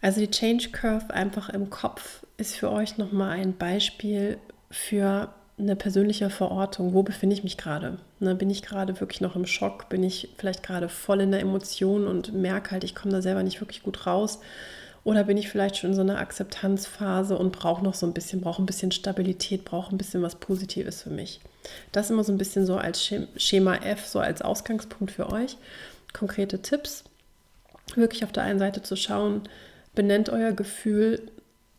Also 0.01 0.21
die 0.21 0.31
Change 0.31 0.69
Curve 0.71 1.13
einfach 1.13 1.49
im 1.49 1.69
Kopf 1.69 2.25
ist 2.37 2.55
für 2.55 2.71
euch 2.71 2.97
nochmal 2.97 3.31
ein 3.31 3.57
Beispiel 3.57 4.37
für 4.71 5.33
eine 5.59 5.75
persönliche 5.75 6.29
Verortung. 6.29 6.93
Wo 6.93 7.03
befinde 7.03 7.35
ich 7.35 7.43
mich 7.43 7.57
gerade? 7.57 7.99
Ne, 8.19 8.35
bin 8.35 8.49
ich 8.49 8.61
gerade 8.61 8.99
wirklich 9.01 9.19
noch 9.19 9.35
im 9.35 9.45
Schock? 9.45 9.89
Bin 9.89 10.01
ich 10.01 10.29
vielleicht 10.37 10.63
gerade 10.63 10.87
voll 10.87 11.19
in 11.19 11.31
der 11.31 11.41
Emotion 11.41 12.07
und 12.07 12.33
merke 12.33 12.71
halt, 12.71 12.85
ich 12.85 12.95
komme 12.95 13.11
da 13.11 13.21
selber 13.21 13.43
nicht 13.43 13.59
wirklich 13.59 13.83
gut 13.83 14.07
raus? 14.07 14.39
Oder 15.03 15.25
bin 15.25 15.35
ich 15.35 15.49
vielleicht 15.49 15.75
schon 15.75 15.89
in 15.89 15.95
so 15.97 16.01
einer 16.01 16.19
Akzeptanzphase 16.19 17.37
und 17.37 17.51
brauche 17.51 17.83
noch 17.83 17.93
so 17.93 18.05
ein 18.05 18.13
bisschen, 18.13 18.39
brauche 18.39 18.61
ein 18.61 18.65
bisschen 18.65 18.93
Stabilität, 18.93 19.65
brauche 19.65 19.93
ein 19.93 19.97
bisschen 19.97 20.21
was 20.21 20.35
Positives 20.35 21.01
für 21.01 21.09
mich? 21.09 21.41
Das 21.91 22.09
immer 22.09 22.23
so 22.23 22.31
ein 22.31 22.37
bisschen 22.37 22.65
so 22.65 22.77
als 22.77 23.11
Schema 23.35 23.75
F, 23.75 24.05
so 24.05 24.19
als 24.19 24.41
Ausgangspunkt 24.41 25.11
für 25.11 25.29
euch 25.31 25.57
konkrete 26.13 26.61
Tipps. 26.61 27.03
Wirklich 27.95 28.23
auf 28.23 28.31
der 28.31 28.43
einen 28.43 28.59
Seite 28.59 28.81
zu 28.81 28.95
schauen, 28.95 29.41
benennt 29.93 30.29
euer 30.29 30.51
Gefühl, 30.53 31.21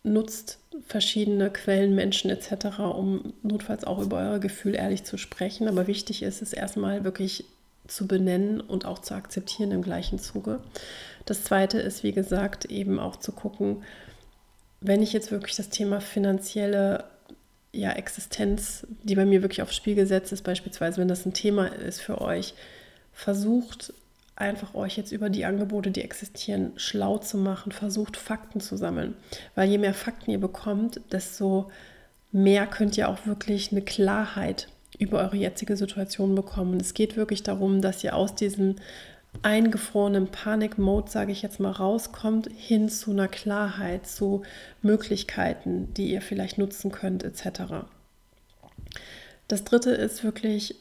nutzt 0.03 0.59
verschiedene 0.87 1.51
Quellen, 1.51 1.95
Menschen 1.95 2.31
etc., 2.31 2.79
um 2.79 3.33
notfalls 3.43 3.85
auch 3.85 4.01
über 4.01 4.19
euer 4.19 4.39
Gefühl 4.39 4.75
ehrlich 4.75 5.05
zu 5.05 5.17
sprechen. 5.17 5.67
Aber 5.67 5.87
wichtig 5.87 6.23
ist 6.23 6.43
es 6.43 6.53
erstmal 6.53 7.05
wirklich 7.05 7.45
zu 7.87 8.07
benennen 8.07 8.61
und 8.61 8.85
auch 8.85 8.99
zu 9.01 9.15
akzeptieren 9.15 9.73
im 9.73 9.83
gleichen 9.83 10.19
Zuge. 10.19 10.61
Das 11.25 11.45
zweite 11.45 11.79
ist, 11.79 12.03
wie 12.03 12.13
gesagt, 12.13 12.67
eben 12.67 12.99
auch 12.99 13.17
zu 13.17 13.33
gucken, 13.33 13.83
wenn 14.81 15.03
ich 15.03 15.13
jetzt 15.15 15.31
wirklich 15.31 15.57
das 15.57 15.71
Thema 15.71 16.01
finanzielle 16.01 17.05
ja, 17.73 17.93
Existenz, 17.93 18.87
die 19.03 19.15
bei 19.15 19.25
mir 19.25 19.43
wirklich 19.43 19.63
aufs 19.63 19.75
Spiel 19.75 19.95
gesetzt 19.95 20.33
ist, 20.33 20.43
beispielsweise, 20.43 21.01
wenn 21.01 21.09
das 21.09 21.25
ein 21.25 21.33
Thema 21.33 21.67
ist 21.67 22.01
für 22.01 22.21
euch, 22.21 22.55
versucht 23.13 23.95
einfach 24.37 24.75
euch 24.75 24.97
jetzt 24.97 25.13
über 25.13 25.31
die 25.31 25.45
Angebote, 25.45 25.91
die 25.91 26.03
existieren, 26.03 26.73
schlau 26.77 27.19
zu 27.19 27.39
machen, 27.39 27.73
versucht 27.73 28.17
Fakten 28.17 28.61
zu 28.61 28.77
sammeln. 28.77 29.15
Weil 29.55 29.69
je 29.69 29.79
mehr 29.79 29.95
Fakten 29.95 30.31
ihr 30.31 30.41
bekommt, 30.41 31.01
desto 31.13 31.71
mehr 32.33 32.67
könnt 32.67 32.99
ihr 32.99 33.09
auch 33.09 33.27
wirklich 33.27 33.71
eine 33.71 33.83
Klarheit 33.83 34.69
über 34.99 35.21
eure 35.21 35.37
jetzige 35.37 35.77
Situation 35.77 36.35
bekommen. 36.35 36.81
es 36.81 36.95
geht 36.95 37.17
wirklich 37.17 37.43
darum, 37.43 37.81
dass 37.81 38.03
ihr 38.05 38.15
aus 38.15 38.35
diesem 38.35 38.77
eingefrorenen 39.43 40.29
Panik-Mode, 40.29 41.11
sage 41.11 41.33
ich 41.33 41.43
jetzt 41.43 41.59
mal, 41.59 41.73
rauskommt, 41.73 42.49
hin 42.57 42.89
zu 42.89 43.11
einer 43.11 43.29
Klarheit, 43.29 44.07
zu 44.07 44.43
Möglichkeiten, 44.83 45.93
die 45.95 46.13
ihr 46.13 46.23
vielleicht 46.23 46.59
nutzen 46.59 46.93
könnt, 46.93 47.25
etc. 47.25 47.87
Das 49.49 49.65
dritte 49.65 49.91
ist 49.91 50.23
wirklich, 50.23 50.77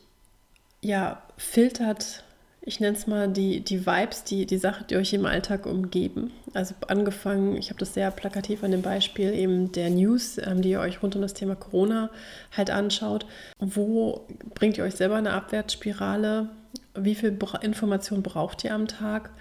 ja, 0.81 1.23
filtert 1.37 2.23
ich 2.65 2.79
nenne 2.79 2.97
es 2.97 3.07
mal 3.07 3.27
die, 3.27 3.59
die 3.59 3.85
Vibes, 3.85 4.23
die, 4.23 4.45
die 4.45 4.57
Sache, 4.57 4.85
die 4.85 4.95
euch 4.95 5.13
im 5.13 5.25
Alltag 5.25 5.65
umgeben. 5.65 6.31
Also 6.53 6.73
angefangen, 6.87 7.57
ich 7.57 7.69
habe 7.69 7.79
das 7.79 7.93
sehr 7.93 8.09
plakativ 8.09 8.63
an 8.63 8.71
dem 8.71 8.81
Beispiel 8.81 9.33
eben 9.33 9.73
der 9.73 9.89
News, 9.89 10.37
ähm, 10.37 10.61
die 10.61 10.71
ihr 10.71 10.79
euch 10.79 11.03
rund 11.03 11.15
um 11.15 11.21
das 11.21 11.33
Thema 11.33 11.55
Corona 11.55 12.09
halt 12.55 12.69
anschaut. 12.69 13.25
Wo 13.59 14.25
bringt 14.55 14.77
ihr 14.77 14.85
euch 14.85 14.95
selber 14.95 15.15
eine 15.15 15.33
Abwärtsspirale? 15.33 16.47
Wie 16.95 17.15
viel 17.15 17.37
Information 17.61 18.23
braucht 18.23 18.63
ihr 18.63 18.73
am 18.73 18.87
Tag? 18.87 19.31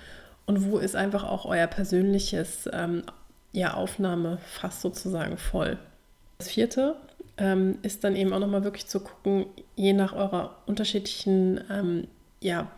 Und 0.45 0.69
wo 0.69 0.79
ist 0.79 0.97
einfach 0.97 1.23
auch 1.23 1.45
euer 1.45 1.69
persönliches 1.69 2.69
ähm, 2.73 3.05
ja, 3.53 3.75
Aufnahmefass 3.75 4.83
sozusagen 4.83 5.39
voll? 5.39 5.79
Das 6.39 6.49
vierte 6.49 6.97
ähm, 7.37 7.79
ist 7.83 8.03
dann 8.03 8.17
eben 8.17 8.33
auch 8.33 8.41
nochmal 8.41 8.65
wirklich 8.65 8.89
zu 8.89 8.99
gucken, 8.99 9.47
je 9.77 9.93
nach 9.93 10.13
eurer 10.13 10.57
unterschiedlichen 10.67 11.61
ähm, 11.71 12.09
ja, 12.41 12.69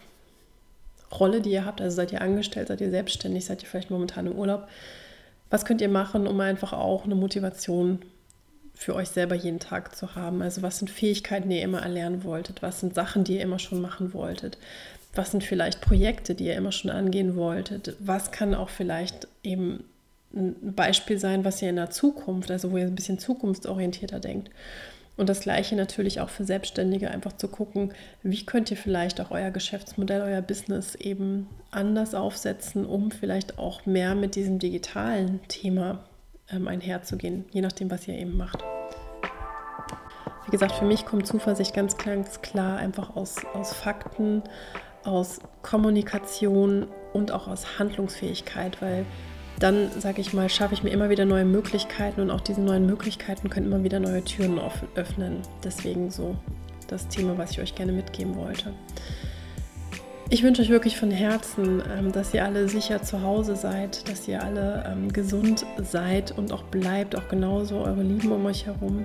Rolle, 1.21 1.41
die 1.41 1.51
ihr 1.51 1.65
habt, 1.65 1.81
also 1.81 1.95
seid 1.97 2.13
ihr 2.13 2.21
angestellt, 2.21 2.69
seid 2.69 2.81
ihr 2.81 2.91
selbstständig, 2.91 3.45
seid 3.45 3.63
ihr 3.63 3.69
vielleicht 3.69 3.91
momentan 3.91 4.27
im 4.27 4.35
Urlaub, 4.35 4.69
was 5.51 5.65
könnt 5.65 5.81
ihr 5.81 5.89
machen, 5.89 6.27
um 6.27 6.41
einfach 6.41 6.73
auch 6.73 7.05
eine 7.05 7.15
Motivation 7.15 8.01
für 8.75 8.95
euch 8.95 9.09
selber 9.09 9.35
jeden 9.35 9.61
Tag 9.61 9.95
zu 9.95 10.15
haben? 10.17 10.43
Also 10.43 10.63
was 10.63 10.79
sind 10.79 10.91
Fähigkeiten, 10.91 11.49
die 11.49 11.57
ihr 11.57 11.63
immer 11.63 11.83
erlernen 11.83 12.25
wolltet? 12.25 12.63
Was 12.63 12.81
sind 12.81 12.95
Sachen, 12.95 13.25
die 13.25 13.37
ihr 13.37 13.43
immer 13.43 13.59
schon 13.59 13.81
machen 13.81 14.13
wolltet? 14.15 14.59
Was 15.15 15.31
sind 15.31 15.45
vielleicht 15.45 15.81
Projekte, 15.81 16.35
die 16.35 16.47
ihr 16.47 16.57
immer 16.57 16.73
schon 16.73 16.91
angehen 16.91 17.37
wolltet? 17.37 17.95
Was 18.01 18.33
kann 18.33 18.55
auch 18.55 18.69
vielleicht 18.69 19.29
eben 19.45 19.85
ein 20.35 20.75
Beispiel 20.75 21.19
sein, 21.19 21.45
was 21.45 21.63
ihr 21.63 21.71
in 21.71 21.77
der 21.77 21.91
Zukunft, 21.91 22.51
also 22.51 22.73
wo 22.73 22.77
ihr 22.77 22.87
ein 22.87 22.97
bisschen 22.97 23.21
zukunftsorientierter 23.21 24.19
denkt? 24.19 24.51
Und 25.17 25.29
das 25.29 25.41
gleiche 25.41 25.77
natürlich 25.77 26.21
auch 26.21 26.29
für 26.29 26.45
Selbstständige, 26.45 27.11
einfach 27.11 27.35
zu 27.35 27.47
gucken, 27.49 27.93
wie 28.23 28.45
könnt 28.45 28.71
ihr 28.71 28.77
vielleicht 28.77 29.21
auch 29.21 29.31
euer 29.31 29.51
Geschäftsmodell, 29.51 30.23
euer 30.23 30.43
Business 30.43 30.97
eben 30.97 31.49
anders 31.71 32.15
aufsetzen, 32.15 32.85
um 32.85 33.11
vielleicht 33.13 33.59
auch 33.59 33.87
mehr 33.87 34.15
mit 34.15 34.35
diesem 34.35 34.59
digitalen 34.59 35.41
Thema 35.47 36.05
ähm, 36.51 36.67
einherzugehen, 36.67 37.45
je 37.53 37.61
nachdem, 37.61 37.91
was 37.91 38.09
ihr 38.09 38.19
eben 38.19 38.37
macht. 38.37 38.65
Wie 40.47 40.51
gesagt, 40.51 40.73
für 40.73 40.85
mich 40.85 41.07
kommt 41.07 41.27
Zuversicht 41.27 41.75
ganz, 41.75 41.97
ganz 41.97 42.43
klar 42.43 42.77
einfach 42.77 43.17
aus, 43.17 43.37
aus 43.55 43.73
Fakten, 43.73 44.43
aus 45.05 45.39
Kommunikation 45.63 46.89
und 47.13 47.31
auch 47.31 47.47
aus 47.47 47.79
Handlungsfähigkeit, 47.79 48.83
weil 48.83 49.07
dann, 49.59 49.91
sage 49.99 50.21
ich 50.21 50.33
mal, 50.33 50.49
schaffe 50.49 50.75
ich 50.75 50.83
mir 50.83 50.91
immer 50.91 51.11
wieder 51.11 51.25
neue 51.25 51.45
Möglichkeiten 51.45 52.21
und 52.21 52.31
auch 52.31 52.41
diese 52.41 52.61
neuen 52.61 52.87
Möglichkeiten 52.87 53.51
können 53.51 53.67
immer 53.67 53.85
wieder 53.85 54.01
neue 54.01 54.23
Türen 54.25 54.61
öffnen. 54.95 55.39
Deswegen 55.63 56.11
so 56.11 56.37
das 56.89 57.09
Thema, 57.09 57.39
was 57.39 57.53
ich 57.53 57.61
euch 57.61 57.75
gerne 57.75 57.93
mitgeben 57.93 58.37
wollte. 58.37 58.73
Ich 60.31 60.43
wünsche 60.43 60.63
euch 60.63 60.71
wirklich 60.71 60.97
von 60.97 61.11
Herzen, 61.11 61.83
ähm, 61.97 62.11
dass 62.11 62.33
ihr 62.33 62.45
alle 62.45 62.69
sicher 62.69 63.03
zu 63.03 63.23
Hause 63.23 63.57
seid, 63.57 64.09
dass 64.09 64.27
ihr 64.27 64.43
alle 64.43 64.85
ähm, 64.91 65.13
gesund 65.13 65.67
seid 65.83 66.37
und 66.37 66.51
auch 66.51 66.65
bleibt, 66.65 67.15
auch 67.15 67.29
genauso 67.29 67.77
eure 67.77 68.03
Lieben 68.03 68.33
um 68.33 68.45
euch 68.47 68.67
herum. 68.67 69.05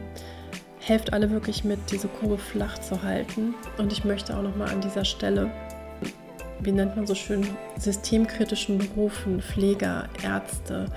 Helft 0.79 1.11
alle 1.11 1.29
wirklich 1.29 1.65
mit, 1.65 1.79
diese 1.91 2.07
Kurve 2.07 2.37
flach 2.37 2.79
zu 2.79 3.03
halten. 3.03 3.53
Und 3.77 3.91
ich 3.91 4.05
möchte 4.05 4.35
auch 4.35 4.41
nochmal 4.41 4.69
an 4.69 4.79
dieser 4.79 5.03
Stelle 5.03 5.51
wie 6.61 6.71
nennt 6.71 6.95
man 6.95 7.07
so 7.07 7.15
schön, 7.15 7.47
systemkritischen 7.77 8.77
Berufen, 8.77 9.41
Pfleger, 9.41 10.09
Ärzte, 10.23 10.87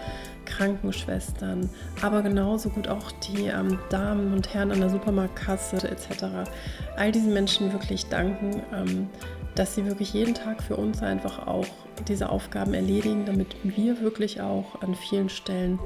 Krankenschwestern, 0.45 1.71
aber 2.03 2.23
genauso 2.23 2.69
gut 2.69 2.89
auch 2.89 3.13
die 3.13 3.47
ähm, 3.47 3.79
Damen 3.91 4.33
und 4.33 4.53
Herren 4.53 4.73
an 4.73 4.81
der 4.81 4.91
Supermarktkasse 4.91 5.77
etc. 5.89 6.51
All 6.97 7.13
diesen 7.13 7.33
Menschen 7.33 7.73
wirklich 7.73 8.07
danken, 8.07 8.63
ähm, 8.75 9.09
dass 9.55 9.75
sie 9.75 9.87
wirklich 9.87 10.13
jeden 10.13 10.35
Tag 10.35 10.63
für 10.63 10.77
uns 10.77 11.03
einfach 11.03 11.47
auch 11.47 11.67
diese 12.09 12.29
Aufgaben 12.29 12.75
erledigen, 12.75 13.25
damit 13.27 13.55
wir 13.63 14.01
wirklich 14.01 14.41
auch 14.41 14.81
an 14.83 14.95
vielen 14.95 15.29
Stellen 15.29 15.79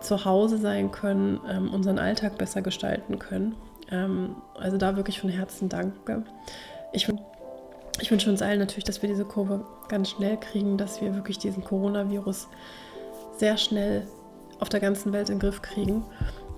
zu 0.00 0.24
Hause 0.24 0.58
sein 0.58 0.90
können, 0.90 1.40
ähm, 1.48 1.72
unseren 1.72 1.98
Alltag 1.98 2.38
besser 2.38 2.62
gestalten 2.62 3.18
können. 3.18 3.54
Ähm, 3.90 4.36
also 4.54 4.76
da 4.76 4.96
wirklich 4.96 5.20
von 5.20 5.30
Herzen 5.30 5.68
danke. 5.68 6.24
Ich 6.92 7.08
ich 8.00 8.10
wünsche 8.10 8.30
uns 8.30 8.42
allen 8.42 8.58
natürlich, 8.58 8.84
dass 8.84 9.02
wir 9.02 9.08
diese 9.08 9.24
Kurve 9.24 9.64
ganz 9.88 10.10
schnell 10.10 10.36
kriegen, 10.36 10.76
dass 10.76 11.00
wir 11.00 11.14
wirklich 11.14 11.38
diesen 11.38 11.64
Coronavirus 11.64 12.48
sehr 13.36 13.56
schnell 13.56 14.06
auf 14.60 14.68
der 14.68 14.80
ganzen 14.80 15.12
Welt 15.12 15.28
in 15.28 15.36
den 15.36 15.40
Griff 15.40 15.62
kriegen 15.62 16.04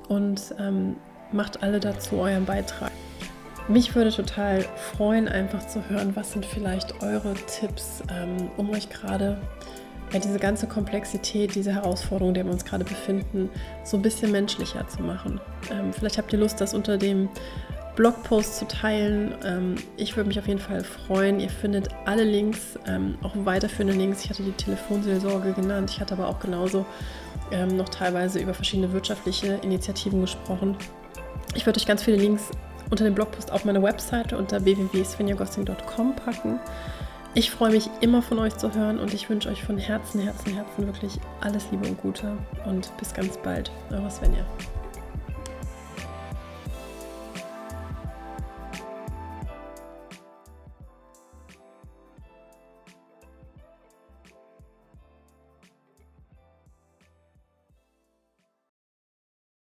und 0.09 0.55
ähm, 0.59 0.97
macht 1.33 1.63
alle 1.63 1.81
dazu 1.81 2.17
euren 2.17 2.45
Beitrag. 2.45 2.91
Mich 3.69 3.95
würde 3.95 4.11
total 4.11 4.65
freuen, 4.97 5.29
einfach 5.29 5.67
zu 5.67 5.87
hören, 5.91 6.17
was 6.17 6.33
sind 6.33 6.47
vielleicht 6.47 7.03
eure 7.03 7.35
Tipps, 7.35 8.03
ähm, 8.11 8.51
um 8.57 8.71
euch 8.71 8.89
gerade 8.89 9.39
ja, 10.13 10.19
diese 10.21 10.39
ganze 10.39 10.67
Komplexität, 10.67 11.55
diese 11.55 11.75
Herausforderung, 11.75 12.29
in 12.29 12.35
der 12.35 12.45
wir 12.47 12.53
uns 12.53 12.65
gerade 12.65 12.85
befinden, 12.85 13.51
so 13.85 13.99
ein 13.99 14.03
bisschen 14.03 14.33
menschlicher 14.33 14.89
zu 14.89 15.03
machen. 15.03 15.39
Ähm, 15.71 15.93
vielleicht 15.93 16.17
habt 16.17 16.33
ihr 16.33 16.39
Lust, 16.39 16.63
das 16.63 16.73
unter 16.73 16.97
dem 16.97 17.29
Blogpost 17.99 18.59
zu 18.59 18.69
teilen. 18.69 19.35
Ähm, 19.45 19.75
ich 19.97 20.17
würde 20.17 20.29
mich 20.29 20.39
auf 20.39 20.47
jeden 20.47 20.61
Fall 20.61 20.85
freuen. 20.85 21.41
Ihr 21.41 21.51
findet 21.51 21.89
alle 22.07 22.23
Links, 22.23 22.79
ähm, 22.87 23.19
auch 23.25 23.33
weiterführende 23.35 23.93
Links. 23.93 24.25
Ich 24.25 24.31
hatte 24.31 24.45
die 24.45 24.53
Telefonseelsorge 24.53 25.53
genannt. 25.53 25.91
Ich 25.91 26.01
hatte 26.01 26.15
aber 26.15 26.29
auch 26.29 26.39
genauso 26.39 26.87
ähm, 27.51 27.77
noch 27.77 27.89
teilweise 27.89 28.39
über 28.39 28.55
verschiedene 28.55 28.93
wirtschaftliche 28.93 29.59
Initiativen 29.63 30.21
gesprochen. 30.21 30.77
Ich 31.57 31.67
würde 31.67 31.81
euch 31.81 31.87
ganz 31.87 32.05
viele 32.05 32.19
Links 32.19 32.53
unter 32.89 33.03
dem 33.03 33.15
Blogpost 33.15 33.51
auf 33.51 33.65
meine 33.65 33.83
Webseite 33.83 34.39
unter 34.39 34.65
www.svenjagossing.com 34.65 36.15
packen. 36.15 36.61
Ich 37.35 37.51
freue 37.51 37.73
mich 37.73 37.91
immer 38.01 38.23
von 38.23 38.39
euch 38.39 38.57
zu 38.57 38.73
hören 38.75 39.01
und 39.01 39.13
ich 39.13 39.29
wünsche 39.29 39.49
euch 39.49 39.65
von 39.65 39.77
Herzen, 39.77 40.21
Herzen, 40.21 40.55
Herzen 40.55 40.87
wirklich 40.87 41.19
alles 41.41 41.67
Liebe 41.73 41.89
und 41.89 42.01
Gute 42.01 42.39
und 42.65 42.97
bis 42.97 43.13
ganz 43.13 43.37
bald. 43.39 43.73
Eure 43.91 44.09
Svenja. 44.09 44.45